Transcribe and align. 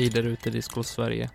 Hej 0.00 0.08
där 0.08 0.22
ute 0.22 0.48
i 0.48 0.52
Disco 0.52 0.82
Sverige. 0.82 1.30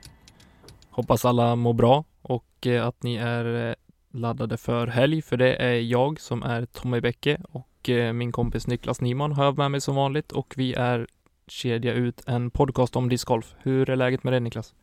Hoppas 0.89 1.25
alla 1.25 1.55
mår 1.55 1.73
bra 1.73 2.03
och 2.21 2.67
eh, 2.67 2.87
att 2.87 3.03
ni 3.03 3.15
är 3.15 3.69
eh, 3.69 3.75
laddade 4.11 4.57
för 4.57 4.87
helg, 4.87 5.21
för 5.21 5.37
det 5.37 5.55
är 5.55 5.73
jag 5.73 6.19
som 6.19 6.43
är 6.43 6.65
Tommy 6.65 7.01
Bäcke 7.01 7.41
och 7.51 7.89
eh, 7.89 8.13
min 8.13 8.31
kompis 8.31 8.67
Niklas 8.67 9.01
Nyman 9.01 9.31
har 9.31 9.45
jag 9.45 9.57
med 9.57 9.71
mig 9.71 9.81
som 9.81 9.95
vanligt 9.95 10.31
och 10.31 10.53
vi 10.57 10.73
är 10.73 11.07
kedja 11.47 11.93
ut 11.93 12.21
en 12.27 12.51
podcast 12.51 12.95
om 12.95 13.09
discgolf. 13.09 13.55
Hur 13.57 13.89
är 13.89 13.95
läget 13.95 14.23
med 14.23 14.33
dig 14.33 14.39
Niklas? 14.39 14.73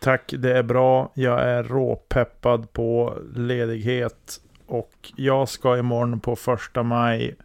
Tack, 0.00 0.34
det 0.38 0.58
är 0.58 0.62
bra. 0.62 1.12
Jag 1.14 1.42
är 1.42 1.62
råpeppad 1.62 2.72
på 2.72 3.18
ledighet 3.36 4.40
och 4.66 5.12
jag 5.16 5.48
ska 5.48 5.78
imorgon 5.78 6.20
på 6.20 6.36
första 6.36 6.82
maj 6.82 7.36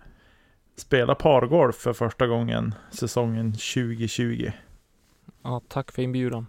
spela 0.76 1.16
pargolf 1.16 1.76
för 1.76 1.94
första 1.94 2.28
gången 2.28 2.76
säsongen 2.92 3.52
2020. 3.52 4.52
Ja, 5.44 5.62
tack 5.68 5.92
för 5.92 6.02
inbjudan. 6.02 6.46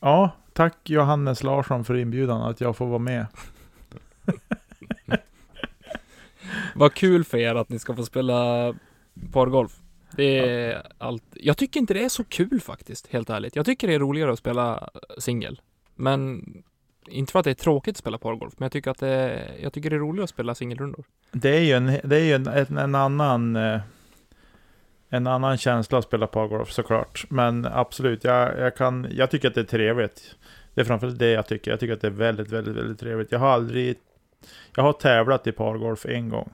Ja, 0.00 0.30
tack 0.52 0.90
Johannes 0.90 1.42
Larsson 1.42 1.84
för 1.84 1.94
inbjudan 1.94 2.42
att 2.42 2.60
jag 2.60 2.76
får 2.76 2.86
vara 2.86 2.98
med. 2.98 3.26
Vad 6.74 6.94
kul 6.94 7.24
för 7.24 7.38
er 7.38 7.54
att 7.54 7.68
ni 7.68 7.78
ska 7.78 7.96
få 7.96 8.04
spela 8.04 8.74
pargolf. 9.32 9.78
Det 10.16 10.38
är 10.38 10.86
allt. 10.98 11.24
Jag 11.32 11.56
tycker 11.56 11.80
inte 11.80 11.94
det 11.94 12.04
är 12.04 12.08
så 12.08 12.24
kul 12.24 12.60
faktiskt, 12.60 13.06
helt 13.06 13.30
ärligt. 13.30 13.56
Jag 13.56 13.66
tycker 13.66 13.88
det 13.88 13.94
är 13.94 13.98
roligare 13.98 14.32
att 14.32 14.38
spela 14.38 14.90
singel. 15.18 15.60
Men 15.94 16.44
inte 17.08 17.32
för 17.32 17.38
att 17.38 17.44
det 17.44 17.50
är 17.50 17.54
tråkigt 17.54 17.92
att 17.92 17.98
spela 17.98 18.18
pargolf, 18.18 18.54
men 18.58 18.64
jag 18.64 18.72
tycker 18.72 18.90
att 18.90 18.98
det 18.98 19.08
är, 19.08 19.54
jag 19.62 19.72
tycker 19.72 19.90
det 19.90 19.96
är 19.96 20.00
roligare 20.00 20.24
att 20.24 20.30
spela 20.30 20.54
singelrundor. 20.54 21.04
Det 21.32 21.56
är 21.56 21.60
ju 21.60 21.72
en, 21.72 21.86
det 21.86 22.16
är 22.16 22.24
ju 22.24 22.32
en, 22.32 22.46
en, 22.46 22.78
en 22.78 22.94
annan 22.94 23.56
eh, 23.56 23.80
en 25.14 25.26
annan 25.26 25.58
känsla 25.58 25.98
att 25.98 26.04
spela 26.04 26.26
pargolf 26.26 26.72
såklart. 26.72 27.24
Men 27.28 27.66
absolut, 27.66 28.24
jag, 28.24 28.58
jag, 28.58 28.76
kan, 28.76 29.06
jag 29.10 29.30
tycker 29.30 29.48
att 29.48 29.54
det 29.54 29.60
är 29.60 29.64
trevligt. 29.64 30.36
Det 30.74 30.80
är 30.80 30.84
framförallt 30.84 31.18
det 31.18 31.30
jag 31.30 31.46
tycker. 31.46 31.70
Jag 31.70 31.80
tycker 31.80 31.92
att 31.92 32.00
det 32.00 32.06
är 32.06 32.10
väldigt, 32.10 32.50
väldigt, 32.50 32.76
väldigt 32.76 33.00
trevligt. 33.00 33.32
Jag 33.32 33.38
har 33.38 33.48
aldrig... 33.48 33.96
Jag 34.76 34.82
har 34.82 34.92
tävlat 34.92 35.46
i 35.46 35.52
pargolf 35.52 36.06
en 36.06 36.28
gång. 36.28 36.52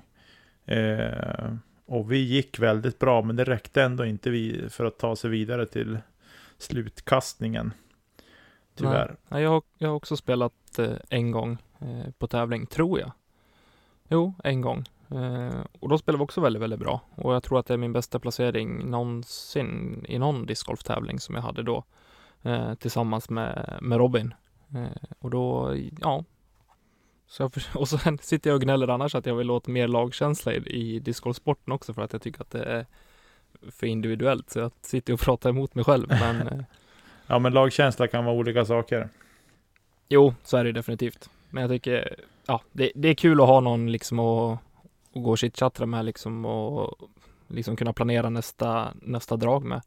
Eh, 0.67 1.53
och 1.87 2.12
vi 2.12 2.19
gick 2.19 2.59
väldigt 2.59 2.98
bra, 2.98 3.23
men 3.23 3.37
det 3.37 3.45
räckte 3.45 3.83
ändå 3.83 4.05
inte 4.05 4.31
vi 4.31 4.69
för 4.70 4.84
att 4.84 4.98
ta 4.98 5.17
sig 5.17 5.31
vidare 5.31 5.67
till 5.67 5.98
slutkastningen. 6.59 7.72
Tyvärr. 8.75 9.16
Nej, 9.28 9.43
jag, 9.43 9.50
har, 9.50 9.62
jag 9.78 9.88
har 9.88 9.97
också 9.97 10.16
spelat 10.16 10.78
eh, 10.78 10.93
en 11.09 11.31
gång 11.31 11.59
eh, 11.78 12.10
på 12.19 12.27
tävling, 12.27 12.66
tror 12.66 13.00
jag. 13.00 13.12
Jo, 14.09 14.34
en 14.44 14.60
gång. 14.60 14.84
Eh, 15.11 15.61
och 15.81 15.89
då 15.89 15.99
spelade 15.99 16.19
vi 16.19 16.25
också 16.25 16.41
väldigt, 16.41 16.63
väldigt 16.63 16.81
bra. 16.81 17.01
Och 17.15 17.35
jag 17.35 17.43
tror 17.43 17.59
att 17.59 17.67
det 17.67 17.75
är 17.75 17.79
min 17.79 17.93
bästa 17.93 18.19
placering 18.19 18.91
någonsin 18.91 20.05
i 20.09 20.19
någon 20.19 20.47
discgolftävling 20.47 21.21
som 21.21 21.35
jag 21.35 21.43
hade 21.43 21.63
då. 21.63 21.85
Eh, 22.43 22.75
tillsammans 22.75 23.31
med, 23.31 23.79
med 23.83 23.99
Robin. 23.99 24.35
Eh, 24.75 25.09
och 25.19 25.31
då, 25.31 25.77
ja. 26.01 26.25
Så 27.27 27.43
jag, 27.43 27.53
och 27.75 27.89
sen 27.89 28.19
sitter 28.19 28.51
jag 28.51 28.55
och 28.55 28.63
gnäller 28.63 28.89
annars 28.89 29.15
att 29.15 29.27
jag 29.27 29.35
vill 29.35 29.51
åt 29.51 29.67
mer 29.67 29.89
lagkänsla 29.89 30.53
i, 30.53 30.57
i 30.57 30.99
discgolfsporten 30.99 31.73
också 31.73 31.95
för 31.95 32.03
att 32.03 32.13
jag 32.13 32.23
tycker 32.23 32.41
att 32.41 32.51
det 32.51 32.65
är 32.65 32.87
för 33.71 33.87
individuellt. 33.87 34.51
Så 34.51 34.59
jag 34.59 34.73
sitter 34.81 35.13
och 35.13 35.21
pratar 35.21 35.51
emot 35.51 35.75
mig 35.75 35.85
själv. 35.85 36.07
Men 36.21 36.49
eh, 36.49 36.65
Ja, 37.31 37.39
men 37.39 37.53
lagkänsla 37.53 38.09
kan 38.09 38.25
vara 38.25 38.35
olika 38.37 38.65
saker. 38.65 39.09
Jo, 40.09 40.35
så 40.43 40.57
är 40.57 40.65
det 40.65 40.73
definitivt. 40.73 41.31
Men 41.51 41.61
jag 41.61 41.71
tycker, 41.71 42.17
ja, 42.47 42.61
det, 42.73 42.93
det 42.95 43.09
är 43.09 43.15
kul 43.15 43.41
att 43.41 43.47
ha 43.47 43.61
någon 43.61 43.93
liksom 43.93 44.19
att, 44.19 44.59
att 45.15 45.23
gå 45.23 45.31
och 45.31 45.39
chitchatta 45.39 45.87
med 45.87 46.05
liksom 46.05 46.45
och 46.45 47.09
liksom 47.49 47.77
kunna 47.77 47.93
planera 47.93 48.31
nästa, 48.31 48.95
nästa 49.03 49.37
drag 49.37 49.65
med 49.65 49.83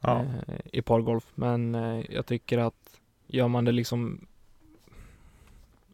Ja. 0.00 0.20
eh, 0.46 0.54
i 0.72 0.82
pargolf. 0.82 1.32
Men 1.34 1.74
eh, 1.74 2.04
jag 2.10 2.26
tycker 2.26 2.58
att 2.58 3.00
gör 3.26 3.48
man 3.48 3.64
det 3.64 3.72
liksom 3.72 4.26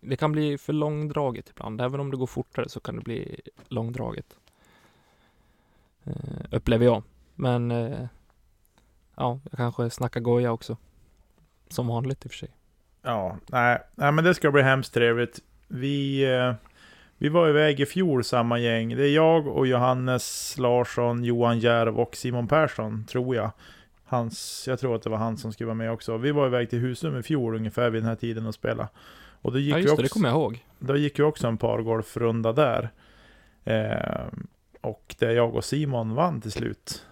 det 0.01 0.17
kan 0.17 0.33
bli 0.33 0.59
för 0.59 0.73
långdraget 0.73 1.51
ibland. 1.51 1.81
Även 1.81 2.01
om 2.01 2.11
det 2.11 2.17
går 2.17 2.27
fortare 2.27 2.69
så 2.69 2.81
kan 2.81 2.97
det 2.97 3.03
bli 3.03 3.41
långdraget. 3.69 4.37
Eh, 6.05 6.13
upplever 6.51 6.84
jag. 6.84 7.03
Men 7.34 7.71
eh, 7.71 8.07
ja, 9.15 9.41
jag 9.51 9.57
kanske 9.57 9.91
snackar 9.91 10.21
goja 10.21 10.53
också. 10.53 10.77
Som 11.69 11.87
vanligt 11.87 12.25
i 12.25 12.29
och 12.29 12.33
för 12.33 12.39
sig. 12.39 12.51
Ja, 13.03 13.37
nej, 13.47 13.79
nej 13.95 14.13
men 14.13 14.25
det 14.25 14.34
ska 14.34 14.51
bli 14.51 14.63
hemskt 14.63 14.95
trevligt. 14.95 15.41
Vi, 15.69 16.25
eh, 16.34 16.55
vi 17.22 17.28
var 17.28 17.49
iväg 17.49 17.81
i 17.81 17.87
fjol 17.87 18.25
samma 18.25 18.59
gäng. 18.59 18.97
Det 18.97 19.06
är 19.06 19.15
jag 19.15 19.47
och 19.47 19.66
Johannes 19.66 20.59
Larsson, 20.59 21.25
Johan 21.25 21.59
Järv 21.59 22.00
och 22.00 22.16
Simon 22.16 22.49
Persson, 22.49 23.05
tror 23.05 23.37
jag. 23.37 23.50
Hans, 24.05 24.65
jag 24.69 24.81
tror 24.81 24.97
att 24.97 25.03
det 25.03 25.10
var 25.10 25.16
han 25.16 25.37
som 25.37 25.53
skulle 25.53 25.66
vara 25.66 25.75
med 25.75 25.93
också. 25.93 26.16
Vi 26.16 26.31
var 26.31 26.47
iväg 26.47 26.71
till 26.71 26.78
Husum 26.78 27.19
i 27.19 27.22
fjol 27.22 27.55
ungefär 27.55 27.91
vid 27.91 28.03
den 28.03 28.09
här 28.09 28.16
tiden 28.16 28.47
och 28.47 28.55
spela. 28.55 28.88
Och 29.43 29.53
då 29.53 29.59
gick, 29.59 29.72
Ja 29.72 29.77
vi 29.77 29.83
just 29.83 29.93
också, 29.93 30.03
det, 30.03 30.06
det 30.06 30.12
kommer 30.12 30.28
jag 30.28 30.37
ihåg. 30.37 30.66
då 30.78 30.97
gick 30.97 31.19
ju 31.19 31.25
också 31.25 31.47
en 31.47 31.56
pargolfrunda 31.56 32.53
där. 32.53 32.91
Eh, 33.65 34.27
och 34.81 35.15
där 35.19 35.31
jag 35.31 35.54
och 35.54 35.65
Simon 35.65 36.15
vann 36.15 36.41
till 36.41 36.53
slut. 36.53 37.06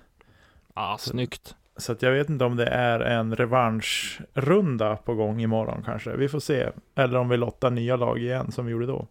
Ah, 0.75 0.99
snyggt. 0.99 1.55
Så 1.77 1.97
jag 2.01 2.13
vet 2.13 2.29
inte 2.29 2.45
om 2.45 2.57
det 2.57 2.67
är 2.67 3.01
en 3.01 3.37
revanschrunda 3.37 4.97
på 4.97 5.15
gång 5.15 5.41
imorgon 5.41 5.83
kanske. 5.85 6.17
Vi 6.17 6.29
får 6.29 6.41
se. 6.41 6.69
Eller 6.95 7.19
om 7.19 7.29
vi 7.29 7.37
lottar 7.37 7.71
nya 7.71 7.97
lag 7.97 8.19
igen 8.19 8.53
som 8.53 8.67
vi 8.67 8.73
gjorde 8.73 8.87
då. 8.87 9.07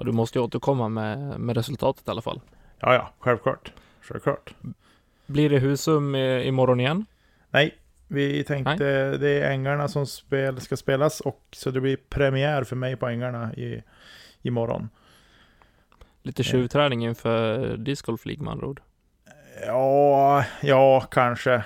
Ja, 0.00 0.04
du 0.04 0.12
måste 0.12 0.38
ju 0.38 0.44
återkomma 0.44 0.88
med, 0.88 1.40
med 1.40 1.56
resultatet 1.56 2.08
i 2.08 2.10
alla 2.10 2.22
fall. 2.22 2.40
Ja, 2.78 2.94
ja, 2.94 3.12
självklart. 3.18 3.72
Självklart. 4.00 4.54
Blir 5.26 5.50
det 5.50 5.58
Husum 5.58 6.14
i, 6.14 6.44
imorgon 6.46 6.80
igen? 6.80 7.06
Nej, 7.50 7.74
vi 8.08 8.44
tänkte 8.44 9.18
det 9.18 9.28
är 9.28 9.50
Ängarna 9.50 9.88
som 9.88 10.06
spel, 10.06 10.60
ska 10.60 10.76
spelas 10.76 11.20
och 11.20 11.40
så 11.52 11.70
det 11.70 11.80
blir 11.80 11.96
premiär 11.96 12.64
för 12.64 12.76
mig 12.76 12.96
på 12.96 13.08
Ängarna 13.08 13.54
i, 13.54 13.82
imorgon. 14.42 14.88
Lite 16.22 16.42
tjuvträning 16.42 17.04
inför 17.04 17.76
Disc 17.76 18.02
Golf 18.02 18.26
League 18.26 18.44
med 18.44 18.52
andra 18.52 18.66
ord. 18.66 18.80
Ja, 19.66 20.44
ja, 20.62 21.00
kanske. 21.00 21.64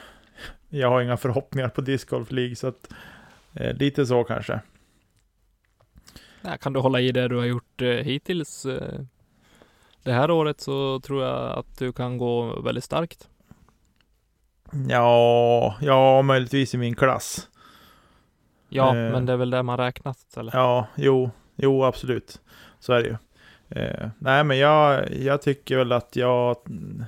Jag 0.68 0.90
har 0.90 1.02
inga 1.02 1.16
förhoppningar 1.16 1.68
på 1.68 1.80
Disc 1.80 2.04
Golf 2.04 2.30
League 2.30 2.56
så 2.56 2.66
att 2.66 2.88
eh, 3.54 3.74
lite 3.74 4.06
så 4.06 4.24
kanske. 4.24 4.60
Ja, 6.44 6.56
kan 6.56 6.72
du 6.72 6.80
hålla 6.80 7.00
i 7.00 7.12
det 7.12 7.28
du 7.28 7.36
har 7.36 7.44
gjort 7.44 7.82
eh, 7.82 7.88
hittills 7.88 8.66
eh, 8.66 9.00
det 10.02 10.12
här 10.12 10.30
året 10.30 10.60
så 10.60 11.00
tror 11.00 11.24
jag 11.24 11.58
att 11.58 11.78
du 11.78 11.92
kan 11.92 12.18
gå 12.18 12.60
väldigt 12.60 12.84
starkt. 12.84 13.28
Ja, 14.88 15.76
ja, 15.80 16.22
möjligtvis 16.22 16.74
i 16.74 16.78
min 16.78 16.94
klass. 16.94 17.48
Ja, 18.68 18.96
Eh. 18.96 19.12
men 19.12 19.26
det 19.26 19.32
är 19.32 19.36
väl 19.36 19.50
det 19.50 19.62
man 19.62 19.76
räknat 19.78 20.36
eller? 20.36 20.52
Ja, 20.56 20.86
jo, 20.96 21.30
jo 21.56 21.84
absolut. 21.84 22.40
Så 22.80 22.92
är 22.92 23.02
det 23.02 23.08
ju. 23.08 23.16
Eh, 23.68 24.08
nej, 24.18 24.44
men 24.44 24.58
jag, 24.58 25.12
jag 25.12 25.42
tycker 25.42 25.76
väl 25.76 25.92
att 25.92 26.16
jag 26.16 26.56
mm, 26.68 27.04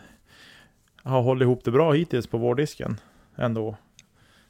har 1.03 1.23
hållit 1.23 1.43
ihop 1.43 1.65
det 1.65 1.71
bra 1.71 1.93
hittills 1.93 2.27
på 2.27 2.39
vårdisken 2.39 3.01
ändå. 3.37 3.77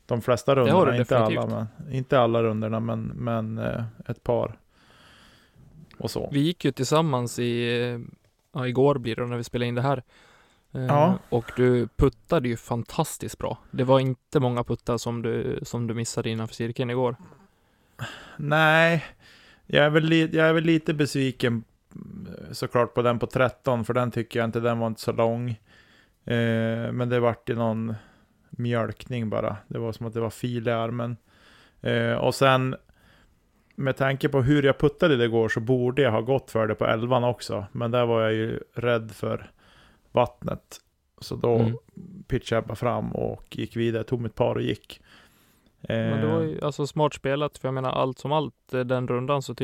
De 0.07 0.23
flesta 0.23 0.55
rundorna, 0.55 0.97
inte 0.97 1.19
alla, 1.19 1.47
men, 1.47 1.67
inte 1.95 2.21
alla 2.21 2.43
rundorna, 2.43 2.81
men, 2.81 3.03
men 3.03 3.59
eh, 3.59 3.85
ett 4.09 4.23
par. 4.23 4.59
Och 5.99 6.11
så. 6.11 6.29
Vi 6.33 6.41
gick 6.41 6.65
ju 6.65 6.73
tillsammans 6.73 7.39
i, 7.39 7.81
eh, 7.83 8.01
ja, 8.53 8.67
igår 8.69 8.99
blir 8.99 9.17
det 9.17 9.27
när 9.27 9.37
vi 9.37 9.45
spelade 9.45 9.69
in 9.69 9.75
det 9.75 9.83
här. 9.83 10.03
Eh, 10.73 10.87
Ja. 10.87 11.19
Och 11.29 11.53
du 11.57 11.89
puttade 11.97 12.49
ju 12.49 12.57
fantastiskt 12.57 13.39
bra. 13.39 13.59
Det 13.71 13.85
var 13.85 14.01
inte 14.01 14.41
många 14.41 14.65
puttar 14.65 14.99
som 14.99 15.23
du, 15.23 15.61
som 15.63 15.87
du 15.87 15.95
missade 15.95 16.31
innanför 16.31 16.55
cirkeln 16.55 16.91
igår. 16.91 17.17
Nej, 18.37 19.05
jag 19.67 19.85
är, 19.85 19.91
väl 19.91 20.05
li, 20.05 20.37
jag 20.37 20.47
är 20.49 20.53
väl 20.53 20.65
lite 20.65 20.95
besviken 20.95 21.65
såklart 22.53 22.95
på 22.95 23.03
den 23.03 23.19
på 23.19 23.27
13, 23.27 23.85
för 23.85 23.95
den 23.95 24.11
tycker 24.11 24.39
jag 24.39 24.45
inte, 24.45 24.61
den 24.61 24.79
var 24.79 24.87
inte 24.87 25.01
så 25.01 25.13
lång. 25.13 25.51
Eh, 26.25 26.93
men 26.93 27.09
det 27.09 27.21
vart 27.21 27.49
ju 27.49 27.55
någon 27.55 27.95
mjölkning 28.51 29.31
bara. 29.31 29.57
Det 29.69 29.79
var 29.79 29.93
som 29.93 30.07
att 30.07 30.15
det 30.15 30.21
var 30.21 30.31
fil 30.31 30.69
i 30.69 30.71
armen. 30.71 31.17
Eh, 31.81 32.13
och 32.13 32.35
sen 32.35 32.77
med 33.77 33.97
tanke 33.97 34.29
på 34.29 34.43
hur 34.43 34.63
jag 34.63 34.79
puttade 34.79 35.17
det 35.17 35.25
igår 35.25 35.49
så 35.49 35.61
borde 35.61 36.03
jag 36.03 36.13
ha 36.13 36.21
gått 36.21 36.51
för 36.51 36.67
det 36.67 36.75
på 36.75 36.87
11 36.87 37.29
också. 37.29 37.67
Men 37.73 37.91
där 37.91 38.07
var 38.07 38.23
jag 38.23 38.33
ju 38.33 38.61
rädd 38.75 39.13
för 39.13 39.51
vattnet. 40.13 40.81
Så 41.21 41.37
då 41.37 41.59
mm. 41.59 41.77
pitchade 42.29 42.57
jag 42.57 42.67
bara 42.67 42.75
fram 42.75 43.13
och 43.13 43.57
gick 43.57 43.77
vidare, 43.77 44.05
tog 44.05 44.21
mitt 44.21 44.35
par 44.35 44.55
och 44.55 44.63
gick. 44.63 45.01
Men 45.89 46.21
det 46.21 46.27
var 46.27 46.43
ju 46.43 46.59
eh. 46.59 46.67
alltså 46.67 46.87
smart 46.87 47.15
spelat, 47.15 47.59
för 47.59 47.69
jag 47.69 47.75
menar 47.75 47.91
allt 47.91 48.19
som 48.19 48.33
allt 48.33 48.75
eh, 48.75 48.81
den 48.81 49.09
rundan 49.09 49.43
så 49.43 49.55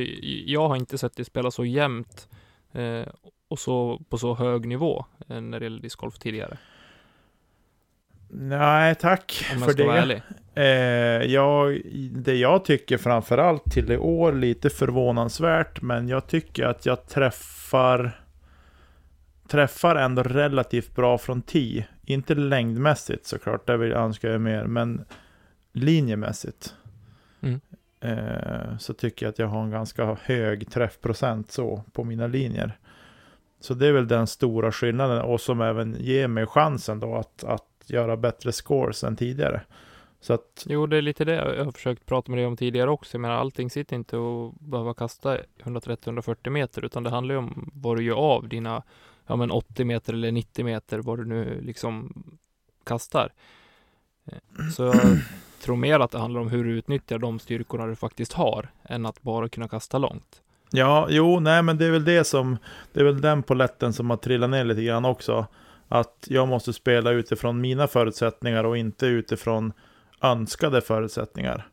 jag 0.47 0.69
har 0.69 0.77
inte 0.77 0.99
sett 0.99 1.17
dig 1.17 1.25
spela 1.25 1.51
så 1.51 1.65
jämnt 1.65 2.29
eh, 2.73 3.09
och 3.49 3.59
så 3.59 4.03
på 4.09 4.19
så 4.19 4.35
hög 4.35 4.67
nivå 4.67 5.05
eh, 5.29 5.41
när 5.41 5.61
det 5.61 5.67
gäller 5.67 5.83
discgolf 5.83 6.19
tidigare. 6.19 6.59
Nej, 8.35 8.95
tack 8.95 9.33
för 9.33 9.75
det. 9.75 10.23
Eh, 10.55 11.33
jag, 11.33 11.81
det 12.13 12.35
jag 12.35 12.65
tycker 12.65 12.99
framförallt 12.99 13.65
till 13.65 13.93
i 13.93 13.97
år 13.97 14.33
lite 14.33 14.71
förvånansvärt, 14.71 15.83
men 15.83 16.09
jag 16.09 16.27
tycker 16.27 16.65
att 16.67 16.87
jag 16.87 17.07
träffar 17.07 18.23
träffar 19.49 19.97
ändå 19.97 20.23
relativt 20.23 20.95
bra 20.95 21.19
från 21.19 21.43
10. 21.43 21.87
Inte 22.05 22.35
längdmässigt 22.35 23.27
såklart, 23.27 23.67
där 23.67 23.77
vill 23.77 23.93
önskar 23.93 24.29
jag 24.29 24.41
mer, 24.41 24.65
men 24.65 25.05
linjemässigt. 25.73 26.75
Mm. 27.41 27.61
Eh, 28.01 28.79
så 28.79 28.95
tycker 28.95 29.27
jag 29.27 29.31
att 29.31 29.39
jag 29.39 29.47
har 29.47 29.63
en 29.63 29.71
ganska 29.71 30.17
hög 30.23 30.71
träffprocent 30.71 31.51
så 31.51 31.85
på 31.93 32.05
mina 32.05 32.27
linjer. 32.27 32.79
Så 33.61 33.75
det 33.75 33.87
är 33.87 33.93
väl 33.93 34.09
den 34.09 34.27
stora 34.27 34.73
skillnaden 34.73 35.23
och 35.23 35.41
som 35.41 35.61
även 35.61 35.97
ger 35.99 36.29
mig 36.29 36.47
chansen 36.47 37.01
då 37.01 37.17
att, 37.17 37.45
att 37.45 37.72
göra 37.91 38.17
bättre 38.17 38.53
scores 38.53 39.05
än 39.05 39.17
tidigare. 39.17 39.61
Så 40.21 40.33
att... 40.33 40.67
Jo, 40.69 40.87
det 40.87 40.97
är 40.97 41.03
lite 41.03 41.25
det 41.25 41.35
jag 41.35 41.65
har 41.65 41.73
försökt 41.73 42.07
prata 42.07 42.31
med 42.31 42.39
dig 42.39 42.47
om 42.47 42.57
tidigare 42.57 42.91
också. 42.91 43.19
Menar, 43.19 43.35
allting 43.35 43.71
sitter 43.71 43.97
inte 43.97 44.17
och 44.17 44.55
behöva 44.55 44.95
kasta 44.95 45.39
130-140 45.65 46.51
meter, 46.51 46.85
utan 46.85 47.03
det 47.03 47.11
handlar 47.11 47.35
ju 47.35 47.39
om 47.39 47.71
vad 47.75 47.97
du 47.97 48.05
gör 48.05 48.17
av 48.17 48.49
dina 48.49 48.83
ja, 49.27 49.37
men 49.37 49.51
80 49.51 49.85
meter 49.85 50.13
eller 50.13 50.33
90 50.33 50.65
meter, 50.65 50.99
vad 50.99 51.19
du 51.19 51.25
nu 51.25 51.61
liksom 51.61 52.13
kastar. 52.85 53.33
Eh, 54.25 54.69
så 54.77 54.83
jag 54.83 54.95
tror 55.63 55.77
mer 55.77 56.01
att 56.01 56.11
det 56.11 56.19
handlar 56.19 56.41
om 56.41 56.49
hur 56.49 56.65
du 56.65 56.71
utnyttjar 56.71 57.19
de 57.19 57.39
styrkorna 57.39 57.87
du 57.87 57.97
faktiskt 57.97 58.33
har, 58.33 58.71
än 58.85 59.07
att 59.07 59.23
bara 59.23 59.49
kunna 59.49 59.69
kasta 59.69 59.99
långt. 59.99 60.43
Ja, 60.71 61.07
jo, 61.11 61.41
nej, 61.41 61.63
men 61.63 61.79
det 61.79 61.87
är 61.87 61.91
väl 61.91 62.05
det 62.05 62.25
som, 62.25 62.59
det 62.93 63.01
är 63.01 63.05
väl 63.05 63.21
den 63.21 63.43
poletten 63.43 63.93
som 63.93 64.11
har 64.11 64.17
trillat 64.17 64.51
ner 64.51 64.65
lite 64.65 64.83
grann 64.83 65.05
också. 65.05 65.47
Att 65.95 66.27
jag 66.29 66.49
måste 66.49 66.73
spela 66.73 67.11
utifrån 67.11 67.61
mina 67.61 67.87
förutsättningar 67.87 68.65
och 68.65 68.77
inte 68.77 69.07
utifrån 69.07 69.73
önskade 70.23 70.81
förutsättningar. 70.81 71.67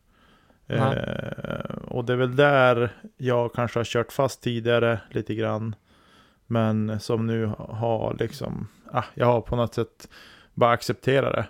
Eh, 0.66 1.76
och 1.84 2.04
det 2.04 2.12
är 2.12 2.16
väl 2.16 2.36
där 2.36 2.90
jag 3.16 3.52
kanske 3.52 3.78
har 3.78 3.84
kört 3.84 4.12
fast 4.12 4.42
tidigare 4.42 5.00
lite 5.10 5.34
grann. 5.34 5.74
Men 6.46 7.00
som 7.00 7.26
nu 7.26 7.52
har 7.58 8.16
liksom, 8.18 8.68
ah, 8.92 9.04
jag 9.14 9.26
har 9.26 9.40
på 9.40 9.56
något 9.56 9.74
sätt 9.74 10.08
bara 10.54 10.70
accepterat 10.70 11.32
det. 11.34 11.46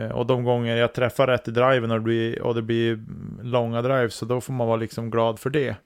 Eh, 0.00 0.10
och 0.10 0.26
de 0.26 0.44
gånger 0.44 0.76
jag 0.76 0.94
träffar 0.94 1.26
rätt 1.26 1.48
i 1.48 1.50
driven 1.50 1.90
och 1.90 1.96
det, 1.98 2.04
blir, 2.04 2.42
och 2.42 2.54
det 2.54 2.62
blir 2.62 3.04
långa 3.42 3.82
drives, 3.82 4.14
så 4.14 4.24
då 4.24 4.40
får 4.40 4.52
man 4.52 4.66
vara 4.66 4.76
liksom 4.76 5.10
glad 5.10 5.38
för 5.38 5.50
det. 5.50 5.76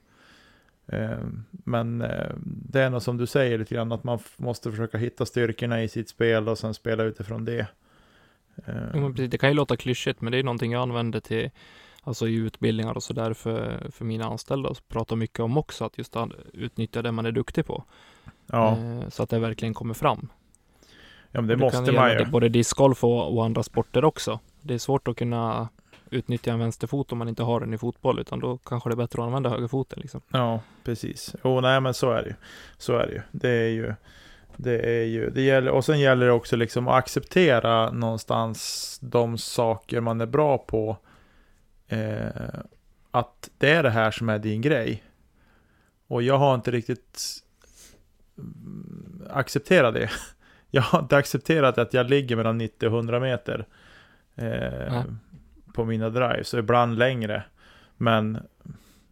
Eh, 0.87 1.17
men 1.49 2.01
eh, 2.01 2.31
det 2.43 2.81
är 2.81 2.89
nog 2.89 3.01
som 3.01 3.17
du 3.17 3.25
säger 3.27 3.57
lite 3.57 3.75
grann, 3.75 3.91
att 3.91 4.03
man 4.03 4.19
måste 4.37 4.71
försöka 4.71 4.97
hitta 4.97 5.25
styrkorna 5.25 5.83
i 5.83 5.87
sitt 5.87 6.09
spel 6.09 6.49
och 6.49 6.57
sen 6.57 6.73
spela 6.73 7.03
utifrån 7.03 7.45
det. 7.45 7.67
Precis. 8.91 9.29
Det 9.31 9.37
kan 9.37 9.49
ju 9.49 9.55
låta 9.55 9.77
klyschigt, 9.77 10.21
men 10.21 10.31
det 10.31 10.39
är 10.39 10.43
någonting 10.43 10.71
jag 10.71 10.81
använder 10.81 11.19
till 11.19 11.49
alltså 12.03 12.27
i 12.27 12.35
utbildningar 12.35 12.93
och 12.93 13.03
sådär 13.03 13.33
för, 13.33 13.87
för 13.91 14.05
mina 14.05 14.25
anställda 14.25 14.69
och 14.69 14.87
pratar 14.87 15.15
mycket 15.15 15.39
om 15.39 15.57
också, 15.57 15.85
att 15.85 15.97
just 15.97 16.15
utnyttja 16.53 17.01
det 17.01 17.11
man 17.11 17.25
är 17.25 17.31
duktig 17.31 17.65
på. 17.65 17.83
Ja. 18.47 18.77
Så 19.09 19.23
att 19.23 19.29
det 19.29 19.39
verkligen 19.39 19.73
kommer 19.73 19.93
fram. 19.93 20.29
Ja, 21.31 21.41
men 21.41 21.47
det, 21.47 21.55
det 21.55 21.59
måste 21.59 21.91
man 21.91 22.11
ju. 22.11 22.25
Både 22.25 22.49
discgolf 22.49 23.03
och, 23.03 23.37
och 23.37 23.45
andra 23.45 23.63
sporter 23.63 24.05
också. 24.05 24.39
Det 24.61 24.73
är 24.73 24.77
svårt 24.77 25.07
att 25.07 25.17
kunna 25.17 25.69
utnyttja 26.13 26.51
en 26.51 26.59
vänsterfot 26.59 27.11
om 27.11 27.17
man 27.17 27.29
inte 27.29 27.43
har 27.43 27.59
den 27.59 27.73
i 27.73 27.77
fotboll, 27.77 28.19
utan 28.19 28.39
då 28.39 28.57
kanske 28.57 28.89
det 28.89 28.93
är 28.93 28.97
bättre 28.97 29.21
att 29.21 29.25
använda 29.25 29.49
högerfoten. 29.49 29.99
Liksom. 30.01 30.21
Ja, 30.31 30.59
precis. 30.83 31.35
Jo, 31.43 31.61
nej, 31.61 31.81
men 31.81 31.93
så 31.93 32.11
är 32.11 32.23
det 32.23 32.29
ju. 32.29 32.35
Så 32.77 32.97
är 32.97 33.07
det 33.07 33.13
ju. 33.13 33.21
Det 33.31 33.49
är 33.49 33.69
ju, 33.69 33.93
det 34.57 34.99
är 35.01 35.05
ju, 35.05 35.29
det 35.29 35.41
gäller, 35.41 35.71
och 35.71 35.85
sen 35.85 35.99
gäller 35.99 36.25
det 36.25 36.31
också 36.31 36.55
liksom 36.55 36.87
att 36.87 36.95
acceptera 36.95 37.91
någonstans 37.91 38.99
de 39.01 39.37
saker 39.37 40.01
man 40.01 40.21
är 40.21 40.25
bra 40.25 40.57
på. 40.57 40.97
Eh, 41.87 42.59
att 43.11 43.49
det 43.57 43.71
är 43.71 43.83
det 43.83 43.89
här 43.89 44.11
som 44.11 44.29
är 44.29 44.39
din 44.39 44.61
grej. 44.61 45.03
Och 46.07 46.23
jag 46.23 46.37
har 46.37 46.55
inte 46.55 46.71
riktigt 46.71 47.43
accepterat 49.29 49.93
det 49.93 50.09
jag 50.69 50.81
har 50.81 50.99
inte 50.99 51.17
accepterat 51.17 51.77
att 51.77 51.93
jag 51.93 52.09
ligger 52.09 52.35
mellan 52.35 52.57
90 52.57 52.87
och 52.87 52.93
100 52.93 53.19
meter 53.19 53.65
eh 54.35 55.03
på 55.73 55.85
mina 55.85 56.09
drives, 56.09 56.53
och 56.53 56.59
ibland 56.59 56.97
längre. 56.97 57.43
Men 57.97 58.39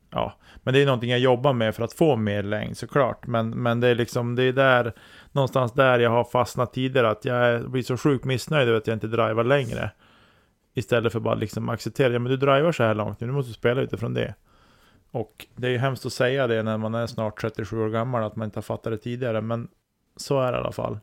ja, 0.10 0.34
men 0.64 0.74
det 0.74 0.82
är 0.82 0.86
någonting 0.86 1.10
jag 1.10 1.20
jobbar 1.20 1.54
med 1.54 1.76
för 1.76 1.84
att 1.84 1.94
få 1.94 2.16
mer 2.16 2.44
längd 2.44 2.78
såklart. 2.78 3.28
Men, 3.28 3.50
men 3.50 3.80
det 3.80 3.88
är 3.88 3.96
liksom, 3.96 4.36
det 4.36 4.44
är 4.44 4.54
där, 4.54 4.94
någonstans 5.32 5.74
där 5.74 6.00
jag 6.00 6.10
har 6.10 6.24
fastnat 6.24 6.74
tidigare, 6.74 7.10
att 7.10 7.26
jag 7.26 7.72
blir 7.72 7.84
så 7.84 7.98
sjukt 7.98 8.26
missnöjd 8.26 8.68
över 8.68 8.78
att 8.78 8.88
jag 8.88 8.96
inte 8.96 9.08
driver 9.08 9.44
längre. 9.44 9.92
Istället 10.74 11.12
för 11.12 11.20
bara 11.20 11.36
liksom 11.36 11.70
acceptera, 11.70 12.14
ja 12.14 12.20
men 12.20 12.32
du 12.32 12.38
driver 12.38 12.72
så 12.72 12.84
här 12.84 12.94
långt 12.94 13.20
nu, 13.20 13.28
du 13.28 13.34
måste 13.34 13.54
spela 13.54 13.82
utifrån 13.82 14.14
det. 14.14 14.36
Och 15.12 15.46
det 15.56 15.68
är 15.68 15.72
ju 15.72 15.78
hemskt 15.78 16.06
att 16.06 16.14
säga 16.14 16.48
det 16.48 16.64
när 16.64 16.78
man 16.78 16.96
är 16.96 17.08
snart 17.08 17.42
37 17.42 17.82
år 17.82 17.90
gammal, 17.90 18.24
att 18.24 18.36
man 18.36 18.46
inte 18.46 18.58
har 18.58 18.64
fattat 18.64 18.94
det 18.94 18.98
tidigare, 18.98 19.42
men 19.42 19.68
så 20.16 20.42
är 20.42 20.52
det 20.52 20.58
i 20.58 20.62
alla 20.62 20.72
fall 20.72 21.00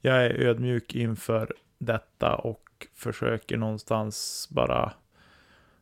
jag 0.00 0.24
är 0.24 0.30
ödmjuk 0.30 0.94
inför 0.94 1.52
detta 1.78 2.34
och 2.34 2.65
försöker 2.94 3.56
någonstans 3.56 4.48
bara 4.50 4.92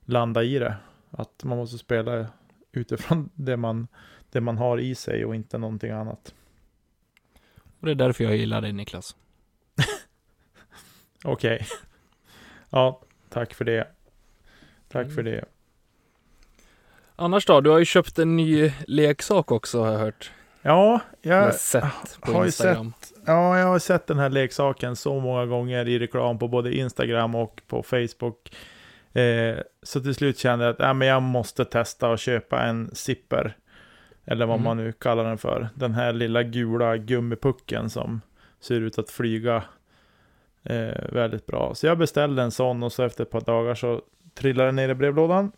landa 0.04 0.42
i 0.42 0.58
det. 0.58 0.76
Att 1.10 1.44
man 1.44 1.58
måste 1.58 1.78
spela 1.78 2.26
utifrån 2.72 3.30
det 3.34 3.56
man, 3.56 3.88
det 4.30 4.40
man 4.40 4.58
har 4.58 4.78
i 4.78 4.94
sig 4.94 5.24
och 5.24 5.34
inte 5.34 5.58
någonting 5.58 5.90
annat. 5.90 6.34
Och 7.80 7.86
det 7.86 7.90
är 7.90 7.94
därför 7.94 8.24
jag 8.24 8.36
gillar 8.36 8.60
dig 8.60 8.72
Niklas. 8.72 9.16
Okej. 11.24 11.54
Okay. 11.54 11.66
Ja, 12.70 13.00
tack 13.28 13.54
för 13.54 13.64
det. 13.64 13.88
Tack 14.88 15.14
för 15.14 15.22
det. 15.22 15.44
Annars 17.16 17.46
då? 17.46 17.60
Du 17.60 17.70
har 17.70 17.78
ju 17.78 17.84
köpt 17.84 18.18
en 18.18 18.36
ny 18.36 18.72
leksak 18.86 19.52
också 19.52 19.80
har 19.80 19.92
jag 19.92 19.98
hört. 19.98 20.32
Ja, 20.66 21.00
jag 21.22 21.42
har 21.42 21.50
sett 21.50 22.20
på 22.20 22.32
har 22.32 22.44
Instagram. 22.44 22.92
Sett, 23.00 23.18
ja, 23.26 23.58
jag 23.58 23.66
har 23.66 23.78
sett 23.78 24.06
den 24.06 24.18
här 24.18 24.30
leksaken 24.30 24.96
så 24.96 25.20
många 25.20 25.46
gånger 25.46 25.88
i 25.88 25.98
reklam 25.98 26.38
på 26.38 26.48
både 26.48 26.74
Instagram 26.76 27.34
och 27.34 27.62
på 27.66 27.82
Facebook. 27.82 28.56
Eh, 29.12 29.58
så 29.82 30.00
till 30.00 30.14
slut 30.14 30.38
kände 30.38 30.64
jag 30.64 30.74
att 30.74 30.80
äh, 30.80 30.94
men 30.94 31.08
jag 31.08 31.22
måste 31.22 31.64
testa 31.64 32.08
och 32.08 32.18
köpa 32.18 32.62
en 32.62 32.90
zipper. 32.94 33.56
Eller 34.24 34.46
vad 34.46 34.54
mm. 34.54 34.64
man 34.64 34.76
nu 34.76 34.92
kallar 34.92 35.24
den 35.24 35.38
för. 35.38 35.68
Den 35.74 35.94
här 35.94 36.12
lilla 36.12 36.42
gula 36.42 36.96
gummipucken 36.96 37.90
som 37.90 38.20
ser 38.60 38.80
ut 38.80 38.98
att 38.98 39.10
flyga 39.10 39.64
eh, 40.62 41.12
väldigt 41.12 41.46
bra. 41.46 41.74
Så 41.74 41.86
jag 41.86 41.98
beställde 41.98 42.42
en 42.42 42.50
sån 42.50 42.82
och 42.82 42.92
så 42.92 43.02
efter 43.02 43.24
ett 43.24 43.30
par 43.30 43.40
dagar 43.40 43.74
så 43.74 44.02
trillade 44.34 44.68
den 44.68 44.76
ner 44.76 44.88
i 44.88 44.94
brevlådan. 44.94 45.52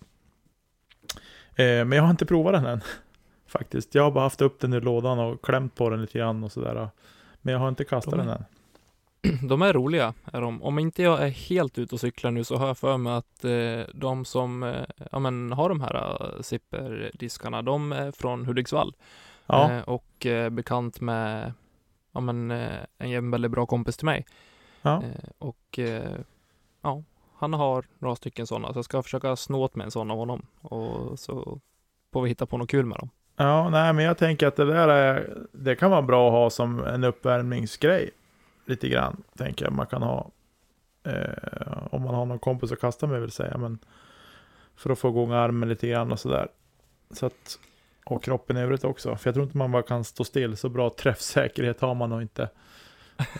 Eh, 1.56 1.84
men 1.84 1.92
jag 1.92 2.02
har 2.02 2.10
inte 2.10 2.26
provat 2.26 2.52
den 2.52 2.66
än. 2.66 2.80
Faktiskt. 3.58 3.94
Jag 3.94 4.02
har 4.02 4.10
bara 4.10 4.24
haft 4.24 4.40
upp 4.40 4.60
den 4.60 4.74
i 4.74 4.80
lådan 4.80 5.18
och 5.18 5.42
klämt 5.42 5.74
på 5.74 5.90
den 5.90 6.00
lite 6.00 6.18
grann 6.18 6.44
och 6.44 6.52
sådär. 6.52 6.88
Men 7.42 7.52
jag 7.52 7.60
har 7.60 7.68
inte 7.68 7.84
kastat 7.84 8.14
de, 8.14 8.26
den 8.26 8.28
än. 8.28 8.44
De 9.48 9.62
är 9.62 9.72
roliga, 9.72 10.14
är 10.32 10.40
de. 10.40 10.62
Om 10.62 10.78
inte 10.78 11.02
jag 11.02 11.22
är 11.22 11.28
helt 11.28 11.78
ute 11.78 11.94
och 11.94 12.00
cyklar 12.00 12.30
nu 12.30 12.44
så 12.44 12.56
har 12.56 12.66
jag 12.66 12.78
för 12.78 12.96
mig 12.96 13.12
att 13.12 13.44
eh, 13.44 13.94
de 13.94 14.24
som 14.24 14.62
eh, 14.62 14.84
ja, 15.12 15.18
men, 15.18 15.52
har 15.52 15.68
de 15.68 15.80
här 15.80 16.22
uh, 16.22 16.42
zipperdiskarna, 16.42 17.62
de 17.62 17.92
är 17.92 18.12
från 18.12 18.46
Hudiksvall. 18.46 18.94
Ja. 19.46 19.72
Eh, 19.72 19.82
och 19.82 20.26
eh, 20.26 20.50
bekant 20.50 21.00
med 21.00 21.52
ja, 22.12 22.20
men, 22.20 22.50
eh, 22.50 22.78
en 22.98 23.30
väldigt 23.30 23.50
bra 23.50 23.66
kompis 23.66 23.96
till 23.96 24.06
mig. 24.06 24.26
Ja. 24.82 25.02
Eh, 25.02 25.28
och 25.38 25.78
ja, 26.82 27.02
han 27.34 27.52
har 27.52 27.84
några 27.98 28.16
stycken 28.16 28.46
sådana, 28.46 28.72
så 28.72 28.78
jag 28.78 28.84
ska 28.84 29.02
försöka 29.02 29.36
snå 29.36 29.62
åt 29.62 29.74
mig 29.74 29.84
en 29.84 29.90
sån 29.90 30.10
av 30.10 30.18
honom. 30.18 30.46
Och 30.60 31.18
så 31.18 31.60
får 32.12 32.22
vi 32.22 32.28
hitta 32.28 32.46
på 32.46 32.58
något 32.58 32.70
kul 32.70 32.86
med 32.86 32.98
dem. 32.98 33.10
Ja, 33.36 33.70
nej, 33.70 33.92
men 33.92 34.04
jag 34.04 34.18
tänker 34.18 34.46
att 34.46 34.56
det 34.56 34.64
där 34.64 34.88
är, 34.88 35.36
det 35.52 35.76
kan 35.76 35.90
vara 35.90 36.02
bra 36.02 36.26
att 36.28 36.32
ha 36.32 36.50
som 36.50 36.84
en 36.84 37.04
uppvärmningsgrej. 37.04 38.10
Lite 38.64 38.88
grann, 38.88 39.22
tänker 39.36 39.64
jag 39.64 39.74
man 39.74 39.86
kan 39.86 40.02
ha. 40.02 40.30
Eh, 41.04 41.86
om 41.90 42.02
man 42.02 42.14
har 42.14 42.26
någon 42.26 42.38
kompis 42.38 42.72
att 42.72 42.80
kasta 42.80 43.06
med 43.06 43.20
vill 43.20 43.30
säga, 43.30 43.58
men 43.58 43.78
för 44.76 44.90
att 44.90 44.98
få 44.98 45.08
igång 45.08 45.32
armen 45.32 45.68
lite 45.68 45.88
grann 45.88 46.12
och 46.12 46.20
sådär. 46.20 46.48
Så 47.10 47.26
att... 47.26 47.58
och 48.04 48.22
kroppen 48.22 48.56
i 48.56 48.60
övrigt 48.60 48.84
också. 48.84 49.16
För 49.16 49.28
jag 49.28 49.34
tror 49.34 49.44
inte 49.44 49.58
man 49.58 49.72
bara 49.72 49.82
kan 49.82 50.04
stå 50.04 50.24
still. 50.24 50.56
Så 50.56 50.68
bra 50.68 50.90
träffsäkerhet 50.90 51.80
har 51.80 51.94
man 51.94 52.10
nog 52.10 52.22
inte. 52.22 52.48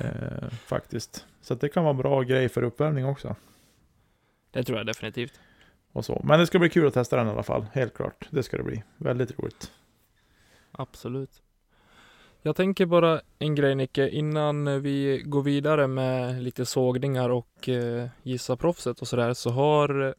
Eh, 0.01 0.49
faktiskt. 0.67 1.27
Så 1.41 1.55
att 1.55 1.61
det 1.61 1.69
kan 1.69 1.85
vara 1.85 1.91
en 1.91 2.03
bra 2.03 2.23
grej 2.23 2.49
för 2.49 2.63
uppvärmning 2.63 3.07
också. 3.07 3.37
Det 4.51 4.65
tror 4.65 4.79
jag 4.79 4.87
definitivt. 4.87 5.41
Och 5.93 6.05
så. 6.05 6.21
Men 6.25 6.41
det 6.41 6.47
ska 6.47 6.59
bli 6.59 6.69
kul 6.69 6.87
att 6.87 6.95
testa 6.95 7.17
den 7.17 7.27
i 7.27 7.31
alla 7.31 7.43
fall. 7.43 7.67
Helt 7.73 7.95
klart. 7.95 8.29
Det 8.31 8.43
ska 8.43 8.57
det 8.57 8.63
bli. 8.63 8.83
Väldigt 8.97 9.39
roligt. 9.39 9.71
Absolut. 10.77 11.43
Jag 12.43 12.57
tänker 12.57 12.87
bara 12.87 13.21
en 13.39 13.55
grej 13.55 13.75
Nicke, 13.75 14.09
innan 14.09 14.83
vi 14.83 15.23
går 15.25 15.43
vidare 15.43 15.87
med 15.87 16.43
lite 16.43 16.67
sågningar 16.67 17.31
och 17.31 17.69
eh, 17.69 18.09
gissa 18.23 18.57
proffset 18.57 19.01
och 19.01 19.09
sådär, 19.09 19.35
så 19.35 19.51
har 19.51 20.15